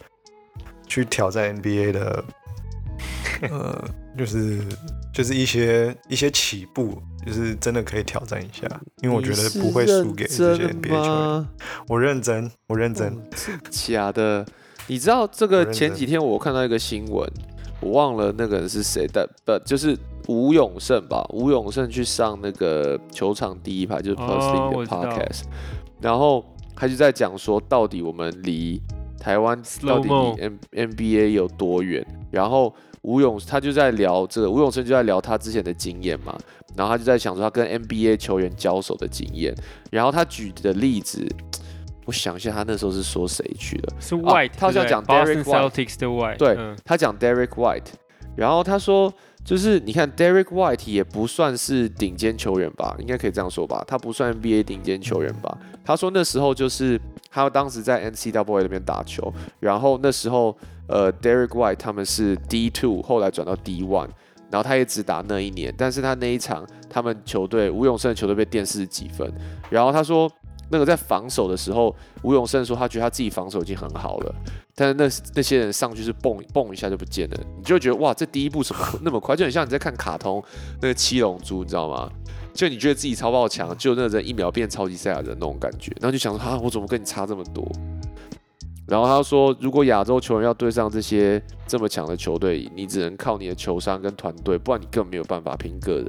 [0.86, 2.24] 去挑战 N B A 的，
[3.42, 3.84] 呃，
[4.16, 4.62] 就是
[5.12, 6.98] 就是一些一些起步。
[7.26, 8.68] 就是真的可以挑战一下，
[9.02, 11.48] 因为我觉得不会输给这些 NBA 球员。
[11.88, 13.20] 我认真，我认真。
[13.68, 14.46] 假的，
[14.86, 17.28] 你知道这个前几天我看到一个新闻，
[17.80, 19.98] 我忘了那个人是谁的，不就是
[20.28, 21.26] 吴永胜吧？
[21.30, 25.42] 吴永胜去上那个球场第一排，就是 Plus 的 Podcast，
[26.00, 26.44] 然后
[26.76, 28.80] 他就在讲说，到底我们离
[29.18, 32.06] 台湾到底离 N NBA 有多远？
[32.30, 32.72] 然后
[33.06, 36.36] 吴永他就在聊这个，吴永生就在聊他之前的经验嘛。
[36.76, 39.54] 然后他就在想说他跟 NBA 球员交手的经验，
[39.90, 41.26] 然后他举的例子，
[42.04, 43.92] 我想一下，他那时候是说谁去的？
[43.98, 47.86] 是 White，他好像讲 Derek White，对，他讲 Derek White，
[48.36, 49.10] 然后他说
[49.46, 55.56] 就是你看 Derek White 也不算是顶尖球员吧，应该可以这样说吧，他不算 NBA 顶尖球员吧？
[55.84, 60.54] 他说那时候就是他当时在 NCAA 那边打球，然后那时候
[60.88, 64.08] 呃 Derek White 他们是 D two，后来转到 D one。
[64.48, 69.28] 然后他也只打那一年，但是他那一场，他们球队吴永胜的球队被电视几分。
[69.68, 70.30] 然后他说，
[70.70, 74.34] 那个在防守的时候，吴永胜说他觉得他自己防守已经很好了，
[74.74, 79.36] 但是那那些人上去是蹦蹦一下就不见了，你就觉得哇，这第一步怎么 那么快？
[79.36, 80.42] 就很像你在看卡通
[80.80, 82.10] 那个七龙珠，你知道吗？
[82.54, 87.70] 就你觉得自己超爆强，就那人一秒变超级赛亚人那种感觉，然后就想说啊，我怎么跟你差这么多？
[88.88, 96.08] 然后他说，如果亚洲球员要对上这些这么强的球队，你只能靠你的球商跟团队，不然你根本没有办法拼个人。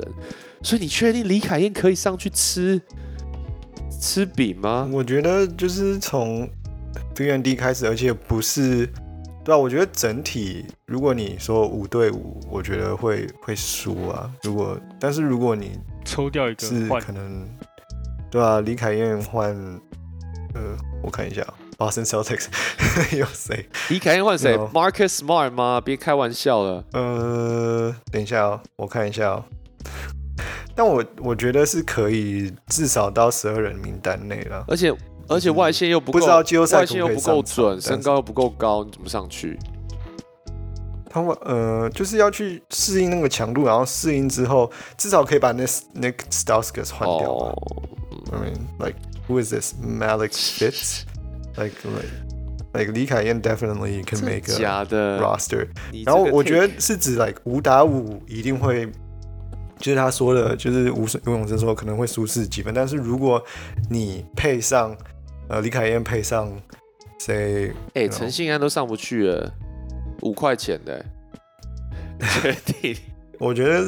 [0.62, 2.80] 所以你确定李凯燕可以上去吃
[4.00, 4.90] 吃饼吗？
[4.92, 6.50] 我觉得就是从
[7.16, 8.88] D N D 开始，而且不是
[9.44, 9.58] 对啊。
[9.58, 14.32] 我觉得整体，如果你说五对五，我觉得会会输啊。
[14.44, 17.48] 如果但是如果你抽掉一个，是可能
[18.30, 18.62] 对啊。
[18.62, 19.56] 李凯燕换
[20.54, 21.46] 呃，我看一下。
[21.78, 22.48] Boston Celtics
[23.16, 23.70] 有谁？
[23.90, 25.80] 李凯燕换谁？Marcus Smart 吗？
[25.80, 26.84] 别开玩笑了。
[26.94, 29.46] 呃，等一下哦，我看一下哦。
[30.78, 34.64] 但我我觉得是可以，至少到十二人名单内了。
[34.68, 34.96] 而且
[35.28, 39.58] 而且外线又不够不知道季后赛外线又不够准，身高又不够高，你怎么上去？
[41.10, 45.64] 他们呃，就是要去适应那个强度，然后适应之后，至少可以把那
[45.96, 47.56] Nick Stauskas 换掉。
[48.32, 48.98] I mean, like
[49.28, 51.06] who is this Malik Spitz?
[51.56, 52.12] Like like
[52.74, 55.70] like 李凯燕 definitely can make a roster。
[56.06, 58.92] 然后我觉得是指 like 五打五一定会，
[59.80, 63.44] 就是他说的，就是吴吴永生说可能会输四几分，但是如果
[63.90, 64.96] 你配上
[65.50, 66.52] 呃李凯燕配上
[67.20, 67.74] 谁？
[67.94, 69.54] 哎，陈信安都上不去了，
[70.22, 71.06] 五块钱的，
[72.42, 72.96] 确定？
[73.40, 73.82] 我觉得，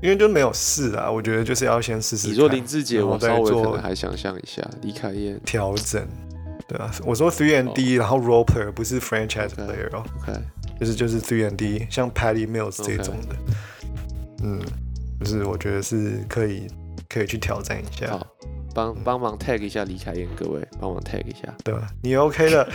[0.00, 2.28] 因为就没有试啊，我觉得就是要先试试。
[2.28, 6.06] 你说林志杰，我稍微可能还想象一下，李凯燕调整，
[6.66, 10.40] 对啊，我说 three and D，然后 role player 不是 franchise player 哦，OK，
[10.80, 13.36] 就是就是 three and D，像 Patty Mills 这种的，
[14.44, 14.60] 嗯，
[15.20, 16.66] 就是我觉得是可以
[17.08, 18.20] 可以去挑战一下。
[18.74, 21.86] 帮帮忙 tag 一下李凯燕，各位帮忙 tag 一下，对吧？
[22.02, 22.68] 你 OK 的，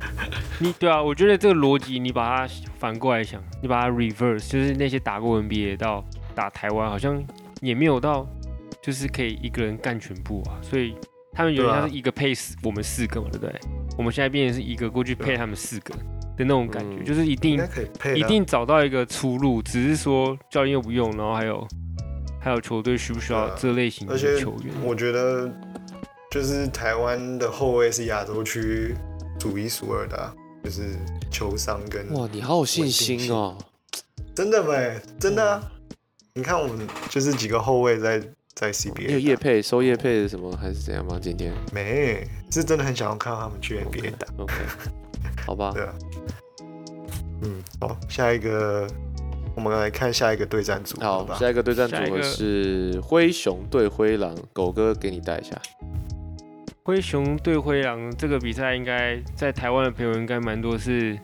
[0.60, 6.04] 你对啊，我觉得这个逻辑你把它反过来想，你把它 reverse，就是那些打过 NBA 到
[6.34, 7.24] 打台湾，好像
[7.62, 8.28] 也没有到，
[8.82, 10.60] 就是可以一个人干全部啊。
[10.60, 10.94] 所以
[11.32, 13.60] 他们有点像是一个配四，我们四个嘛，对不对？
[13.96, 15.94] 我们现在变成是一个过去配他们四个
[16.38, 17.60] 的那种感觉，就是一定
[18.14, 21.66] 一定找到一个出路，只是说教练又不用，然后还有。
[22.40, 24.72] 还有球队需不需要这类型的球员？
[24.84, 25.52] 我觉得
[26.30, 28.94] 就是台湾的后卫是亚洲区
[29.40, 30.32] 数一数二的，
[30.62, 30.94] 就是
[31.32, 33.58] 球商跟哇，你好有信心哦！
[34.36, 35.02] 真的呗？
[35.18, 35.72] 真的啊！
[36.34, 38.22] 你看我们就是几个后卫在
[38.54, 41.18] 在 CBA，有叶配收叶配什么还是怎样吗？
[41.20, 44.28] 今天没，是真的很想要看到他们去 NBA 打。
[44.38, 44.54] OK，
[45.46, 45.72] 好吧。
[45.74, 45.94] 对啊。
[47.42, 48.86] 嗯，好，下一个。
[49.56, 51.34] 我们来看下一个对战组好吧。
[51.34, 55.60] 下一个对战组合是灰熊对灰狼，狗哥给你带一下。
[56.84, 61.18] 灰熊对灰狼这个比赛，应该在台湾的朋友应该蛮多是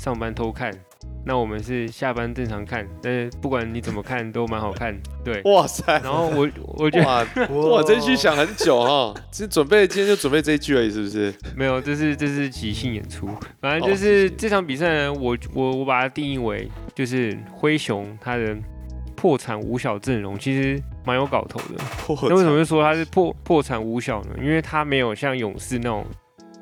[0.00, 0.76] 上班偷看。
[1.24, 5.42] 那我们是下班正常看，但是不管你怎么看都蛮好看，对。
[5.44, 5.84] 哇塞！
[6.00, 11.34] 然后我我觉得哇，这句想很久哈，只准备今天就准备这一句而已，是不是？
[11.56, 13.28] 没有，这是这是即兴演出。
[13.60, 18.56] 反正就是这场比赛呢，我我我把它定义为就是灰熊他的
[19.16, 21.82] 破产五小阵容，其实蛮有搞头的。
[22.28, 24.36] 那为什么说他是破破产五小呢？
[24.38, 26.06] 因为他没有像勇士那种。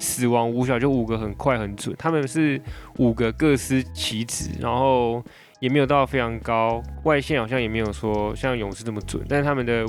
[0.04, 2.60] 死亡五小就五个很快很准，他们是
[2.98, 5.24] 五个各司其职，然后
[5.60, 9.86] 也没有到非常高，外线好像也没有说像勇士这么准，但是他们的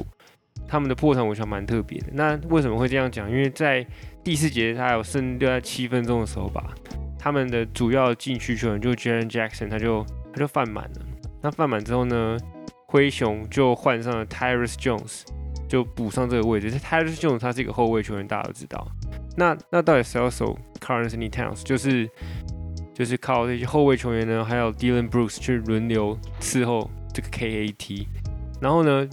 [0.67, 2.07] 他们的破产五小蛮特别的。
[2.13, 3.29] 那为什么会这样讲？
[3.29, 3.85] 因为在
[4.23, 6.73] 第四节他有剩六在七分钟的时候吧，
[7.19, 11.01] 他们的主要禁区球员就 Jaren Jackson 他就他就犯满了。
[11.41, 12.37] 那犯满之后呢，
[12.87, 15.23] 灰熊就换上了 Tyrus Jones
[15.67, 16.71] 就补上这个位置。
[16.71, 18.87] Tyrus Jones 他是一个后卫球员，大家都知道。
[19.37, 21.63] 那那到底谁要守 Currency Towns？
[21.63, 22.09] 就是
[22.93, 28.07] 就是靠这些后卫球员呢，还有 Dylan Brooks 去轮流伺候这个 KAT。
[28.61, 29.07] 然后呢，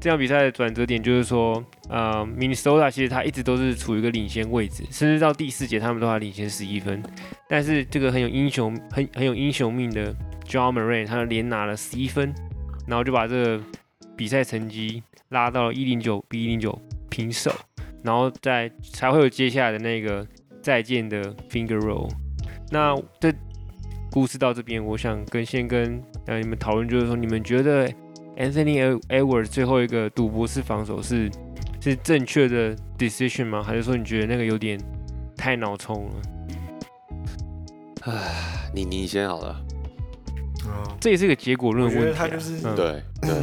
[0.00, 7.02] 这场比赛的转折点就是说，呃，Minnesota 其实他一直都是处于一个领先位置，甚至到第四节他们都还领先十一分。
[7.46, 10.14] 但是这个很有英雄、很很有英雄命的
[10.46, 12.34] John Murray，他连拿了十一分，
[12.86, 13.62] 然后就把这个
[14.16, 17.52] 比赛成绩拉到了一零九比一零九平手。
[18.06, 20.24] 然后再才会有接下来的那个
[20.62, 22.08] 再见的 finger roll。
[22.70, 23.34] 那这
[24.12, 27.88] 故事到这边，我想跟先跟呃你们讨论，就是说你们觉得
[28.36, 31.28] Anthony Edwards 最后一个赌博式防守是
[31.80, 33.60] 是正确的 decision 吗？
[33.60, 34.80] 还是说你觉得那个有点
[35.36, 36.12] 太脑冲了？
[38.02, 39.60] 唉，你你先好了。
[41.00, 42.16] 这也是个结果论问题。
[42.16, 43.34] 他就是对对。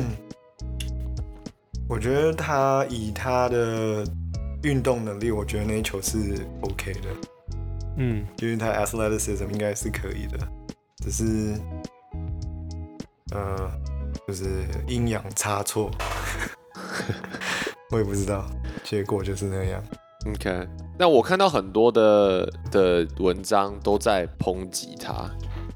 [1.88, 4.04] 我觉得他以他的
[4.64, 7.10] 运动能力，我觉得那一球是 OK 的，
[7.98, 10.40] 嗯，因为他 athleticism 应该是可以的，
[11.04, 11.60] 只是，
[13.34, 13.72] 呃，
[14.26, 15.92] 就是阴阳差错，
[17.92, 18.46] 我也不知道，
[18.84, 19.84] 结果就是那样。
[20.28, 20.66] OK，
[20.98, 25.30] 那我看到很多的的文章都在抨击他。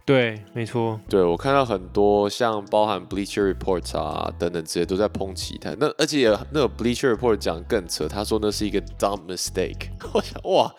[0.07, 0.97] 对，没错。
[1.09, 5.75] 对我看到很多像包含 Bleacher Report 啊等等这些都在抨击他。
[5.77, 9.89] 那而且那个 Bleacher Report 讲更扯，他说那是一个 dumb mistake。
[10.13, 10.73] 我想哇，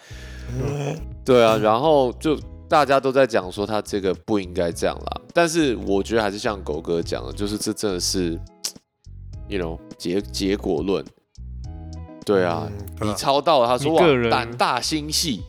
[1.27, 5.21] 对啊，然后就大家都在讲说他这个不应该这样啦。
[5.35, 8.33] 但是我觉得还是像狗哥讲的，就是这真的是
[9.47, 11.05] ，you know 结结果论。
[12.25, 12.67] 对啊，
[13.03, 15.43] 你抄到了，他说哇，胆大心细。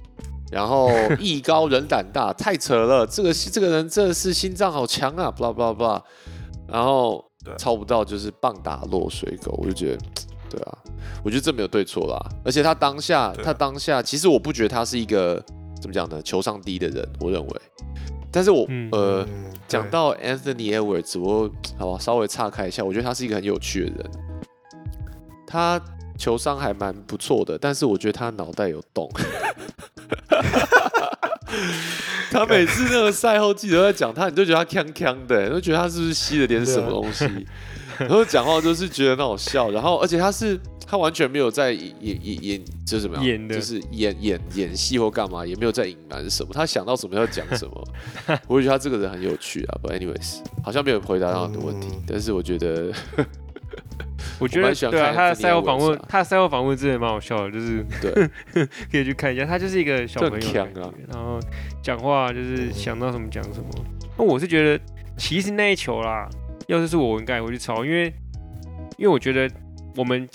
[0.52, 0.89] 然后
[1.20, 3.06] 艺高人胆大，太扯了。
[3.06, 6.02] 这个这个人真的是心脏好强啊，blah blah blah。
[6.68, 7.24] 然后
[7.58, 10.00] 抄不到就是棒打落水狗，我就觉得，
[10.50, 10.78] 对啊，
[11.24, 12.20] 我觉得这没有对错啦。
[12.43, 15.43] 而且他当下，他当下，其实我不觉得他是一个
[15.82, 17.62] 怎么讲呢，球商低的人，我认为。
[18.32, 19.26] 但是我呃，
[19.68, 24.12] 讲到 Anthony Edwards，我好吧，稍微岔开一下，我觉得他是一个很有趣的人。
[25.47, 25.82] 他
[26.20, 29.09] 球商还蛮不错的，但是我觉得他脑袋有洞。
[32.30, 37.26] 他每次那个赛后记者在讲他，你就觉得他锵锵的，就觉得他是不是吸了点什么东西？
[37.97, 39.72] 然后讲话就是觉得很好笑。
[39.72, 46.51] 然后，而且他是他完全没有在演演演，就是什么演的，就是演演演戏或干嘛，也没有在隐瞒什么。
[46.53, 47.88] 他想到什么要讲什么。
[48.47, 49.80] 我觉得他这个人很有趣啊。
[49.82, 52.93] But anyways，好像没有回答到你的问题，但是我觉得，
[54.39, 58.12] 我觉得对啊，他的赛后访问，他的赛后访问真的蛮好笑的，就是对，
[58.91, 59.45] 可以去看一下。
[59.45, 60.68] 他就是一个小朋友，
[61.08, 61.39] 然后
[61.82, 63.68] 讲话就是想到什么讲什么。
[64.18, 64.84] 那我是觉得，
[65.18, 66.28] 其实那一球啦，
[66.68, 68.06] 要是是我，应该也会去抄，因为
[68.97, 69.50] 因为我觉得
[69.95, 70.28] 我们。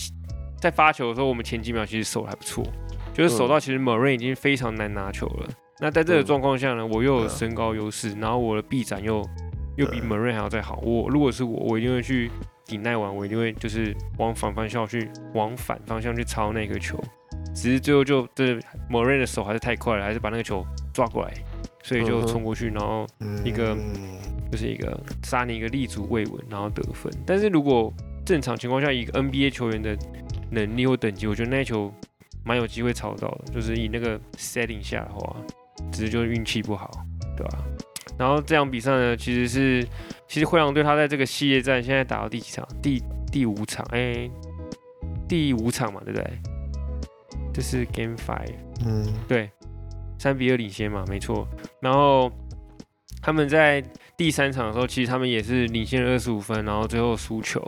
[0.60, 2.64] 在发球的时候，我们前几秒其实手还不错，
[3.12, 5.48] 就是手到其实 Marin 已经非常难拿球了。
[5.78, 9.22] 那在这个状况下呢，我又有身高优势，然后我的臂展又
[9.76, 10.80] 又比 Marin 还要再好。
[10.82, 12.30] 我如果是我，我一定会去
[12.66, 17.02] 顶耐完，我一定会就是往反方向去，往反方向去抄那个球。
[17.54, 18.58] 只是最后就这
[18.90, 21.32] Marin 的手还是太快了，还是把那个球抓过来，
[21.82, 23.06] 所以就冲过去，然后
[23.44, 23.76] 一个
[24.50, 27.12] 就是一个杀你一个立足未稳，然后得分。
[27.26, 27.92] 但是如果
[28.24, 29.96] 正常情况下，一个 NBA 球员的
[30.50, 31.92] 能力或等级，我觉得那球
[32.44, 35.36] 蛮有机会抄到的，就是以那个 setting 下的话，
[35.92, 36.90] 只是就是运气不好，
[37.36, 37.64] 对吧？
[38.18, 39.86] 然后这场比赛呢，其实是
[40.34, 42.66] 其实灰狼队他在这个系列战现在打到第几场？
[42.82, 44.28] 第第五场，哎，
[45.28, 46.28] 第五场嘛，对不对？
[47.52, 49.48] 这是 Game Five，嗯，对，
[50.18, 51.46] 三比二领先嘛，没错。
[51.80, 52.28] 然后
[53.22, 53.80] 他们在
[54.16, 57.64] 第三场的时候，其实他们也是领先了二十五分，然后最后输球。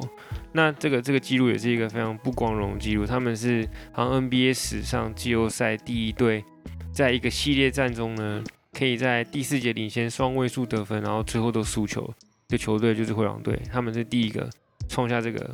[0.50, 3.06] 那这个这个记录也是一个非常不光荣的记录。
[3.06, 6.44] 他们是好像 NBA 史上季后赛第一队，
[6.92, 8.42] 在一个系列战中呢，
[8.72, 12.12] 可以在第四节领先双位数得分，然后最后都输球
[12.48, 13.60] 的球队就是灰狼队。
[13.72, 14.48] 他们是第一个
[14.88, 15.50] 创下这个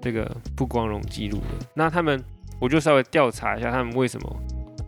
[0.00, 1.66] 这个不光荣记录的。
[1.74, 2.22] 那他们，
[2.60, 4.36] 我就稍微调查一下他们为什么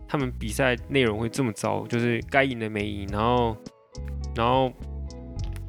[0.07, 3.55] 他们比赛内容会这么糟，就是该赢的没赢，然后
[4.35, 4.71] 然后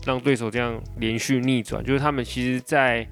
[0.05, 3.07] 让对手这样连续逆转，就是他们其实，在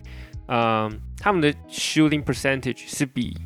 [0.49, 3.37] 嗯，他们的 shooting percentage 是比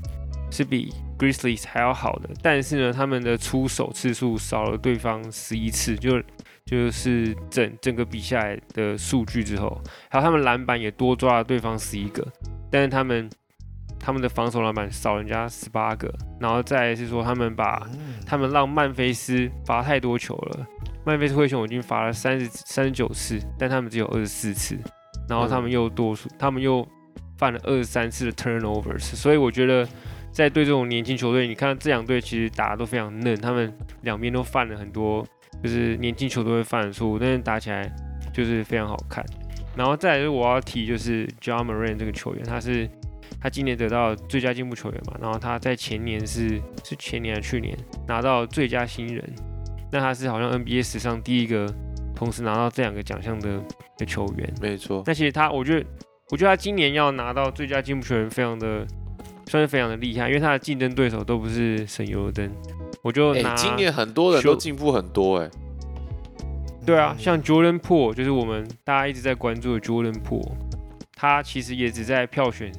[0.50, 6.22] 是比 Grizzlies 还要好的，但是呢，他们的出手次数少了对方十一次，就
[6.66, 12.26] 就是整整个比下来的数据之后，还有他们篮板也多抓了对方十一个，
[12.70, 13.28] 但是他们
[13.98, 17.88] 他们的防守篮板少人家十八个，然后再是说他们把
[18.26, 20.66] 他们让曼菲斯罚太多球了，
[21.04, 24.78] 曼菲斯灰熊已经罚了三十三十九次，但他们只有二十四次。
[25.26, 26.86] 然后他们又多数，他们又
[27.38, 29.88] 犯了二十三次的 turnovers，所以我觉得
[30.30, 35.26] 在对这种年轻球队，你看这两队其实打的都非常嫩，他们两边都犯了很多
[35.62, 37.90] 就是年轻球队会犯的错误，但是打起来
[38.32, 39.24] 就是非常好看。
[39.76, 42.88] 然后再来是我要提就是 John Moran 这个球员，他是
[43.40, 47.76] 他今年得到最佳进步球员嘛，然后他在前年是是前年还是去年
[48.06, 49.24] 拿到最佳新人，
[49.90, 51.72] 那他是好像 NBA 史上第一个。
[52.16, 53.60] 同时拿到这两个奖项的
[53.98, 55.02] 的球员，没错。
[55.04, 55.86] 那其实他，我觉得，
[56.30, 58.86] 我觉得他今年要拿到最佳进步球员，非常的
[59.48, 62.56] 算是非常的厉害，因为他的竞争对手都不是省油的灯。
[63.04, 65.50] 我就拿今年很多人都进步很多，哎，
[66.86, 70.42] 对啊，像 Jordan Po，就是我们大家一直在关注的 Jordan Po，
[71.14, 72.72] 他其实也只在票选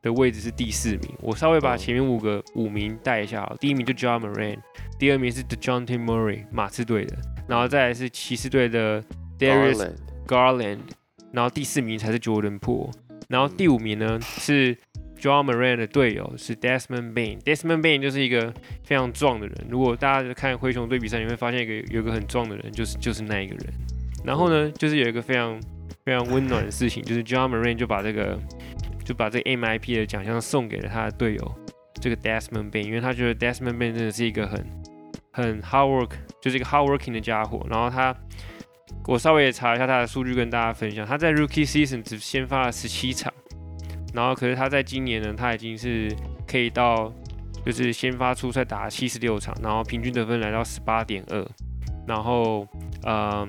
[0.00, 1.10] 的位置是第四名。
[1.20, 4.56] 我稍微把前面五个五名带一下，第一名就 John Moran，
[4.98, 7.14] 第二名是 Dejounte Murray，马刺队的。
[7.46, 9.04] 然后再来是骑士队的
[9.38, 9.92] Darius
[10.26, 10.78] Garland，
[11.32, 12.90] 然后第四名才是 Jordan Poole，
[13.28, 14.74] 然后第五名呢是
[15.20, 18.52] John Moran 的队友是 Desmond Bain，Desmond Bain 就是一个
[18.82, 19.66] 非常壮的人。
[19.68, 23.66] 如果大家看灰熊队比赛，你会发现一个有个很壮的人，就是就是那一个人。
[24.24, 25.60] 然后呢，就是有一个非常
[26.04, 28.38] 非常温暖的事情，就是 John Moran 就把这个
[29.04, 31.54] 就把这个 MIP 的奖项送给了他的队友
[32.00, 34.64] 这个 Desmond Bain，因为他觉得 Desmond Bain 真的是一个很
[35.32, 37.66] 很 hard work，就是一个 hard working 的家伙。
[37.70, 38.14] 然后他，
[39.06, 41.06] 我稍微也查一下他的数据，跟大家分享。
[41.06, 43.32] 他在 rookie season 只先发了十七场，
[44.14, 46.14] 然后可是他在今年呢，他已经是
[46.46, 47.12] 可以到，
[47.64, 51.46] 就是先发出赛打了七十六场，然后平均得分来到十八点二，
[52.06, 52.66] 然后
[53.02, 53.48] 呃，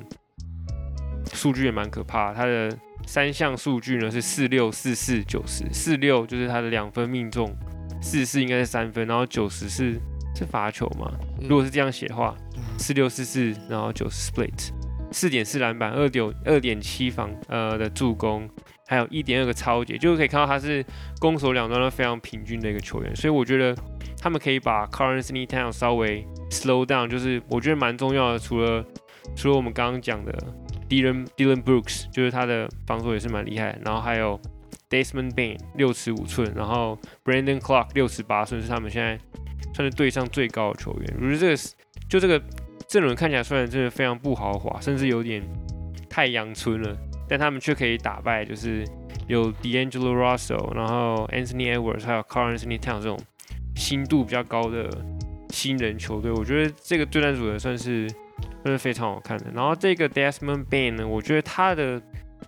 [1.33, 2.33] 数据也蛮可怕。
[2.33, 2.75] 他的
[3.05, 7.55] 三项数据呢是四六四四九十，四六就是他的两分命中，
[8.01, 9.99] 四四应该是三分，然后九十是。
[10.33, 11.11] 是罚球嘛？
[11.41, 12.33] 如果是这样写的话，
[12.77, 14.71] 四六四四，然后九十 split，
[15.11, 18.49] 四点四篮板，二点二点七防呃的助攻，
[18.91, 20.85] 还有一点二个超节，就是可以看到他是
[21.17, 23.15] 攻守两端都非常平均的一个球员。
[23.15, 23.73] 所以我觉得
[24.19, 28.37] 他们可以把 Currency Town 稍微 slow down，就是我觉得蛮重要的。
[28.37, 28.85] 除了
[29.33, 30.37] 除了我们刚刚讲的
[30.89, 33.79] Dylan Dylan Brooks，就是他的防守也是蛮厉害。
[33.85, 34.37] 然后还有
[34.89, 39.17] Desmond Bain 六尺五寸，然后 Brandon Clark 六尺八寸，是他们现在。
[39.73, 41.55] 算是队上最高的球员，我觉得这个
[42.09, 42.41] 就这个
[42.89, 45.41] 阵容看起来虽然真的非常不豪华，甚至有点
[46.09, 46.97] 太阳村了，
[47.31, 48.85] 但他们却可以打败就是
[49.25, 53.17] 有 D'Angelo Russell，然后 Anthony Edwards，还有 Carl Anthony Town 这种
[53.73, 54.89] 新度比较高的
[55.49, 58.05] 新人球队，我觉得这个对战组合算是
[58.63, 59.45] 算是非常好看的。
[59.55, 62.01] 然后这个 Desmond Bain 呢，我觉得他的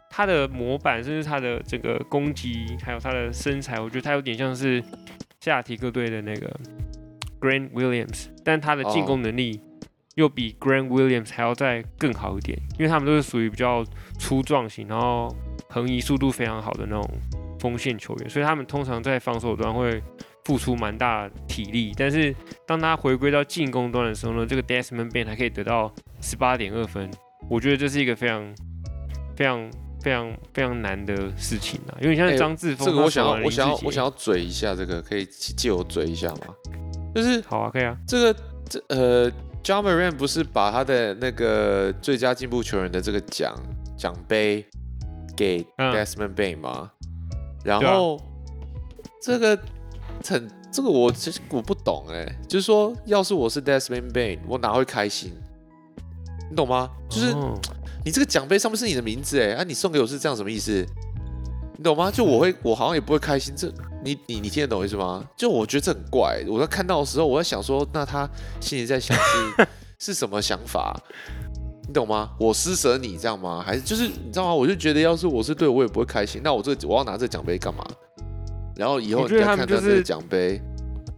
[0.09, 4.83] 他的模板，甚至他的这个攻击，还有他的身材，我觉得他有点像是
[5.39, 6.53] 夏提克队的那个
[7.39, 9.61] Grant Williams，但他的进攻能力。
[10.15, 13.83] 又比 Grant Williams 还要再更好一点，因为他们都是属于比较
[14.19, 15.35] 粗壮型，然后
[15.69, 17.03] 横移速度非常好的那种
[17.59, 20.01] 锋线球员，所以他们通常在防守端会
[20.45, 21.93] 付出蛮大体力。
[21.97, 22.35] 但是
[22.67, 25.91] 当他回归到进攻端的时候呢，这个 Desmond Bain 还可以得到
[26.21, 27.09] 十八点二分，
[27.49, 28.55] 我觉得这是一个非常
[29.35, 29.71] 非常
[30.01, 31.97] 非常非常难的事情啊！
[31.99, 36.53] 因为像张志峰，这个我想要我想要我想要嘴一下，这个可以借我嘴一下吗？
[37.15, 39.31] 就是好啊，可以啊，这个这呃。
[39.63, 43.55] John Moran 不是把他的那个最佳进步球员的这个奖
[43.97, 44.65] 奖杯
[45.37, 46.91] 给 Desmond Bain 吗？
[47.63, 48.19] 然后
[49.21, 49.57] 这个
[50.25, 55.31] 很这个我其实我不懂哎，就是说要是我是 Desmond Bain，我哪会开心？
[56.49, 56.89] 你懂吗？
[57.09, 57.33] 就是
[58.03, 60.85] 你这个奖杯上面是你的名字哎，啊你送给我是这样什么意思？
[61.77, 62.11] 你懂吗？
[62.11, 63.73] 就我会我好像也不会开心这。
[64.03, 65.23] 你你你听得懂意思吗？
[65.37, 66.43] 就我觉得这很怪。
[66.47, 69.67] 我在看到的时候，我在想说，那他心里在想是
[69.99, 70.99] 是什么想法？
[71.87, 72.31] 你懂吗？
[72.39, 73.63] 我施舍你这样吗？
[73.65, 74.53] 还是就是你知道吗？
[74.53, 76.41] 我就觉得，要是我是对我也不会开心。
[76.43, 77.83] 那我这我要拿这奖杯干嘛？
[78.75, 80.61] 然后以后你再看到这个奖杯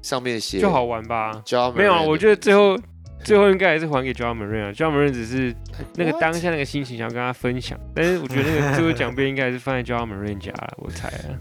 [0.01, 1.41] 上面写就好玩吧？
[1.75, 2.77] 没有啊，我觉得最后。
[3.23, 5.55] 最后应该还是还给 John m a r i n 啊，John m a r i n 只是
[5.95, 11.39] 那个当下那个心情想要跟他分享，但是我觉得那个最后奖杯应该还是放在 John m a r i n 家了，我猜啊。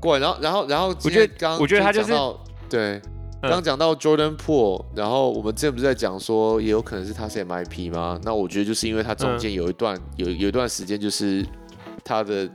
[0.00, 0.18] 怪。
[0.18, 2.12] 然后，然后，然后，我觉得刚我觉得他就是
[2.68, 3.00] 对，
[3.42, 8.18] 刚讲到 Jordan Poole，然后我们之前不是在讲说也有可能是他是 MIP 吗？
[8.24, 11.46] 那我觉得就是因为他中间有一段有有一段时间就是
[12.04, 12.48] 他的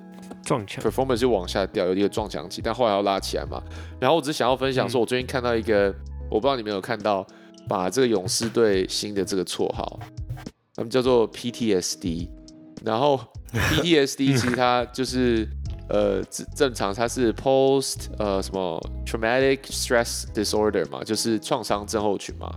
[0.43, 3.61] 撞墙 performance 就往下掉，有一个撞墙期，但后来要拉起来嘛。
[3.99, 5.93] 然后我只想要分享说，我最近看到一个，
[6.29, 7.25] 我不知道你们有看到。
[7.67, 9.99] 把这个勇士队新的这个绰号，
[10.75, 12.29] 他们叫做 PTSD，
[12.83, 13.19] 然后
[13.51, 15.47] PTSD 其实它就是
[15.89, 16.23] 呃
[16.55, 22.53] 正常它是 Post 呃什么 Traumatic Stress Disorder 嘛，就是创伤症候群嘛。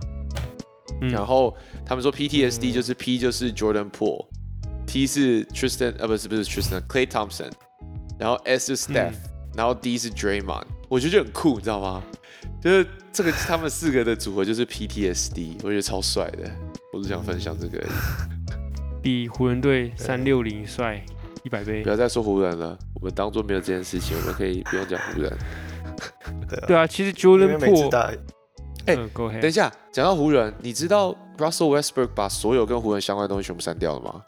[1.09, 7.49] 然后他们说 PTSD 就是 P 就是 Jordan Poole，T 是 Tristan 呃不是不是 Tristan Clay Thompson，
[8.19, 9.15] 然后 S 是 Steph，
[9.55, 12.03] 然后 D 是 Draymond，我觉得就很酷，你知道吗？
[12.61, 16.49] 就是这个他们四个的组合就是 PTSD，我觉得超帅的。
[16.93, 17.81] 我只想分享这个，
[19.01, 21.03] 比湖人队三六零帅
[21.43, 21.81] 一百倍。
[21.81, 25.31] 不要再说湖人了，我们当做没有这件事情，我们可以不用讲湖人。
[26.67, 27.89] 对啊，其实 Jordan Po，
[28.85, 34.21] 哎，等一下，讲到湖人，你知道 Russell Westbrook 把所有跟湖人相关的东西全部删掉了吗？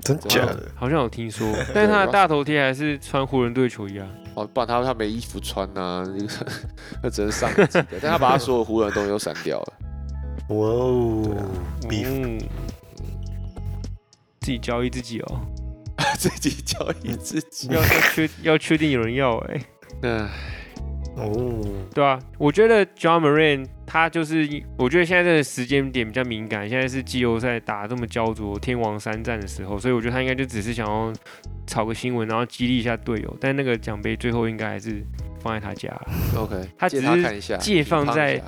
[0.00, 0.70] 真假的？
[0.76, 4.08] 好像有听说， 但是他的大头贴还是穿湖人队球衣啊。
[4.34, 6.04] 哦，不然他他没衣服穿呐，
[7.02, 7.50] 那只能上。
[7.72, 9.72] 但他把他所有湖人的东西都删掉了。
[10.48, 11.36] 哇哦，
[11.90, 12.38] 嗯，
[14.40, 15.40] 自己交易自己哦，
[16.18, 19.60] 自己交易自己， 要要确要确定有人要哎。
[20.02, 20.28] 哎。
[21.16, 21.30] 哦，
[21.94, 31.12] 对啊，我觉得 John Moran 他就是，我觉得现在这个时间点比较敏感，现在是季后赛打这么焦灼，天王山战的时候，所以我觉得他应该就只是想要
[31.66, 33.36] 炒个新闻，然后激励一下队友。
[33.40, 35.04] 但那个奖杯最后应该还是
[35.40, 35.88] 放在他家。
[36.36, 38.42] OK，他只是借放在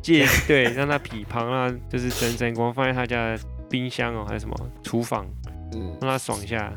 [0.00, 5.26] 借对，让他匹旁啊，就是沾沾光，放在他家的冰箱哦，还是什么厨房，
[5.74, 6.72] 嗯，让他爽一下。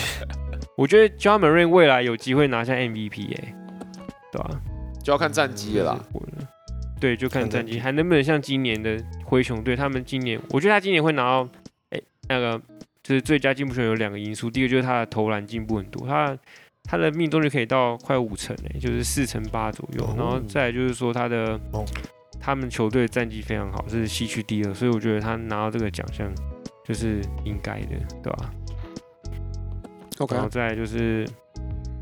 [0.76, 3.54] 我觉得 John Moran 未来有机会拿下 MVP 哎。
[4.32, 4.50] 对吧？
[5.02, 5.98] 就要看战绩了。
[6.98, 9.76] 对，就看战绩，还能不能像今年的灰熊队？
[9.76, 11.48] 他们今年，我觉得他今年会拿到，
[11.90, 12.60] 哎，那个
[13.02, 14.50] 就是最佳进步球有两个因素。
[14.50, 16.36] 第一个就是他的投篮进步很多，他
[16.84, 20.14] 他的命中率可以到快五成哎，就是四成八左右。
[20.16, 21.60] 然后再就是说他的，
[22.40, 26.32] 他们球队战绩非常好，是西区第二，所以我觉得他拿到这个奖项
[26.84, 28.50] 就是应该的，对吧
[30.18, 30.34] ？OK。
[30.34, 31.28] 然后再就是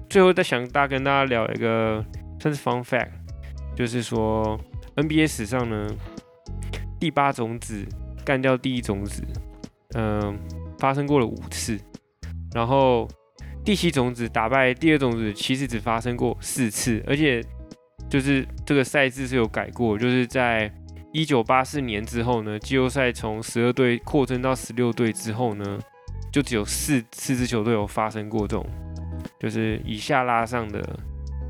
[0.09, 2.05] 最后再想大跟大家聊一个。
[2.41, 3.09] 算是 fun fact，
[3.75, 4.61] 就是说
[4.97, 5.89] NBA 史上呢，
[7.01, 7.85] 第八种子
[8.25, 9.23] 干掉第一种子，
[9.95, 10.39] 嗯，
[10.79, 11.77] 发生过了五次，
[12.55, 13.09] 然后
[13.65, 17.43] 第七种子打败第二种子，其实只发生过四次，而且
[18.09, 20.73] 就是这个赛制是有改过，就是在
[21.13, 25.79] 一九八四年之后呢，季后赛从十二队扩增到十六队之后呢，
[26.33, 28.65] 就只有四四支球队有发生过这种，
[29.41, 30.99] 就是以下拉上的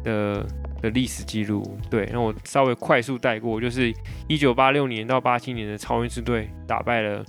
[0.03, 0.47] 的。
[0.85, 3.91] 的历史记录，对，那我稍微快速带过，就是
[4.29, 7.25] 一九八六年到八七年的超音之队打败了，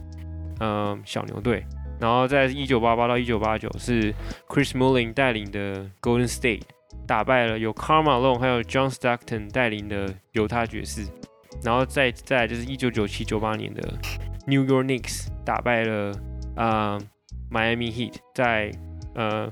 [0.59, 1.65] 嗯，小牛队，
[1.97, 4.13] 然后在一九八八到一九八九是
[4.49, 6.63] Chris Mullin 带领的 Golden State
[7.07, 11.07] 打败了有 Karl Malone 还有 John Stockton 带领的犹他爵士，
[11.63, 13.81] 然后再再就是一九九七九八年的
[14.45, 16.11] New York Knicks 打败了
[16.57, 16.99] 啊
[17.49, 18.69] Miami Heat 在
[19.13, 19.49] 呃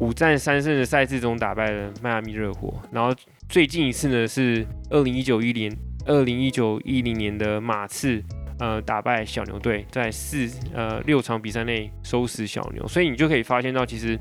[0.00, 3.14] 五战三胜的赛制中打败了迈阿密热火，然后
[3.48, 5.74] 最近一次呢是二零一九一年
[6.06, 8.22] 二零一九一零年的马刺。
[8.60, 14.16] 呃，打败小牛队，在四呃六场比赛内收拾小牛，所以你就可以发现到，其实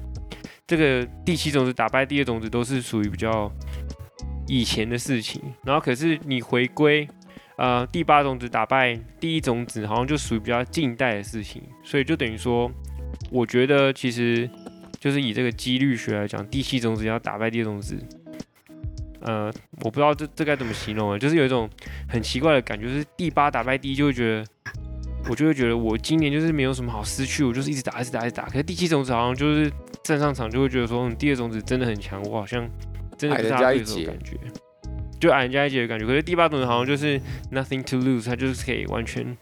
[0.65, 3.49] 这个第七种子打败第二种子都是属于比较
[4.47, 5.39] 以前的事情。
[5.63, 7.07] 然后可是你回归，
[7.59, 11.61] 呃，第八种子打败第一种子，好像就属于比较近代的事情。
[11.83, 12.71] 所以就等于说，
[13.29, 14.49] 我觉得其实
[15.03, 17.97] 就是以这个几率学来讲，第七种子要打败第二种子。
[19.19, 19.51] 呃，
[19.81, 21.69] 我不知道这这该怎么形容啊，就是有一种
[22.07, 24.45] 很奇怪的感觉，就是第八打败第一，就会觉得，
[25.29, 28.45] 我就会觉得我今年就是没有什么好失去，我就是一直打，一直打，一直打。
[28.45, 29.69] 可是第七种子好像就是
[30.05, 32.65] 站上场就会觉得说，嗯第二种子真的很强，我好像
[33.17, 34.37] 真的不是他对手感觉，
[35.19, 36.05] 就矮人家一截的感觉。
[36.05, 37.19] 可是第八种子好像就是
[37.51, 39.35] nothing to lose，他就是可以完全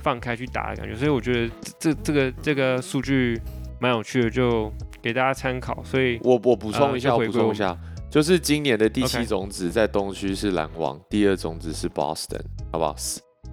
[0.00, 0.94] 放开去打的感觉。
[0.94, 3.36] 所以我觉得这这个这个数据
[3.80, 4.72] 蛮有趣的，就
[5.02, 5.82] 给大家参考。
[5.84, 7.76] 所以我我补充一下，我补充一下。
[8.10, 12.40] 就是今年的第七种子在东区是篮网，第二种子是 Boston，
[12.72, 12.96] 好不好？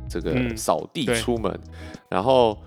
[0.07, 1.59] 这个扫地出门，
[2.09, 2.57] 然后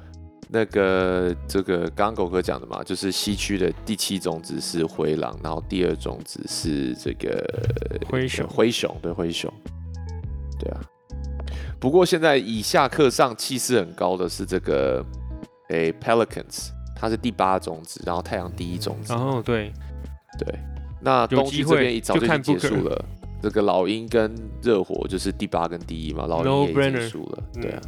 [0.51, 7.43] 那个这个刚刚狗哥讲的嘛，就是西区的第七种子是灰狼，然后第二种子是这个
[8.11, 9.51] 灰熊，灰熊对灰熊，
[10.59, 10.81] 对啊。
[11.81, 15.03] 不过现在以下课上气势很高的是这个
[15.69, 19.73] 诶 Pelicans，它是第八种子，然后太阳第一种子，哦对。
[20.39, 20.59] 对。
[21.01, 23.05] 那东西这边一早就已经结束了，
[23.41, 27.81] 这个老鹰跟热火就是第八跟第一嘛，老鹰也结束了，对啊，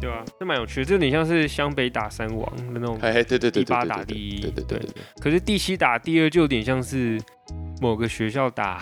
[0.00, 4.88] 对啊，这蛮有趣的，这有点像是湘北打三王的那种，哎对对对，第八打第一，对对对对，
[5.20, 7.20] 可是第七打第二就有点像是
[7.80, 8.80] 某个学校打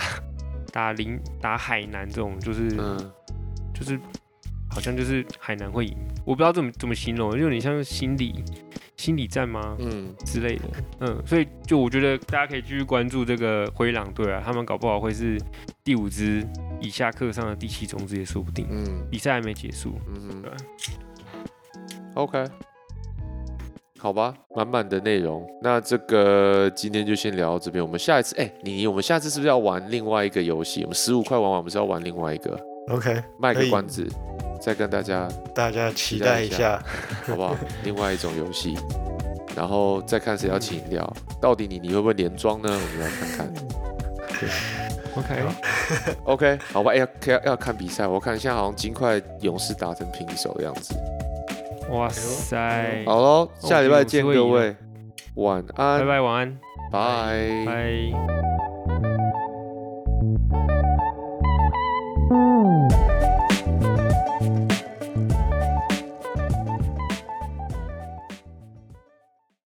[0.70, 2.68] 打林打海南这种，就是
[3.74, 3.98] 就是
[4.70, 8.44] 好像就是海南会赢，我不知道怎么怎么形容，就有点像心理。
[8.96, 9.76] 心理战吗？
[9.78, 10.64] 嗯，之类的，
[11.00, 15.38] 嗯，所以就我觉得大家可以继续关注这个灰狼队啊，他们搞不好会是
[15.84, 16.46] 第五支
[16.80, 18.66] 以下课上的第七种子也说不定。
[18.70, 19.92] 嗯，比赛还没结束。
[20.08, 20.50] 嗯，对。
[22.14, 22.42] OK，
[23.98, 25.46] 好吧，满满的内容。
[25.62, 27.84] 那这个今天就先聊到这边。
[27.84, 30.80] 我们下一次，哎，你我们下次是不是要玩另外一个游戏？
[30.84, 32.58] 我们十五块玩完，我们是要玩另外一个。
[32.88, 34.06] OK，卖个关子。
[34.60, 36.82] 再跟大家大家期待一下，
[37.28, 37.54] 好不好？
[37.84, 38.76] 另外一种游戏，
[39.54, 41.16] 然后再看谁要请饮料。
[41.40, 42.68] 到底你你会不会连装呢？
[42.70, 43.54] 我们来看看。
[45.14, 45.42] OK
[46.24, 46.92] OK，好吧。
[46.94, 47.06] 要
[47.44, 50.94] 要看比赛，我看现在好像金块勇士打成平手的样子。
[51.90, 53.04] 哇塞！
[53.06, 54.74] 好喽，下礼拜见各位，
[55.36, 56.58] 晚安，拜拜，晚安，
[56.90, 58.75] 拜拜。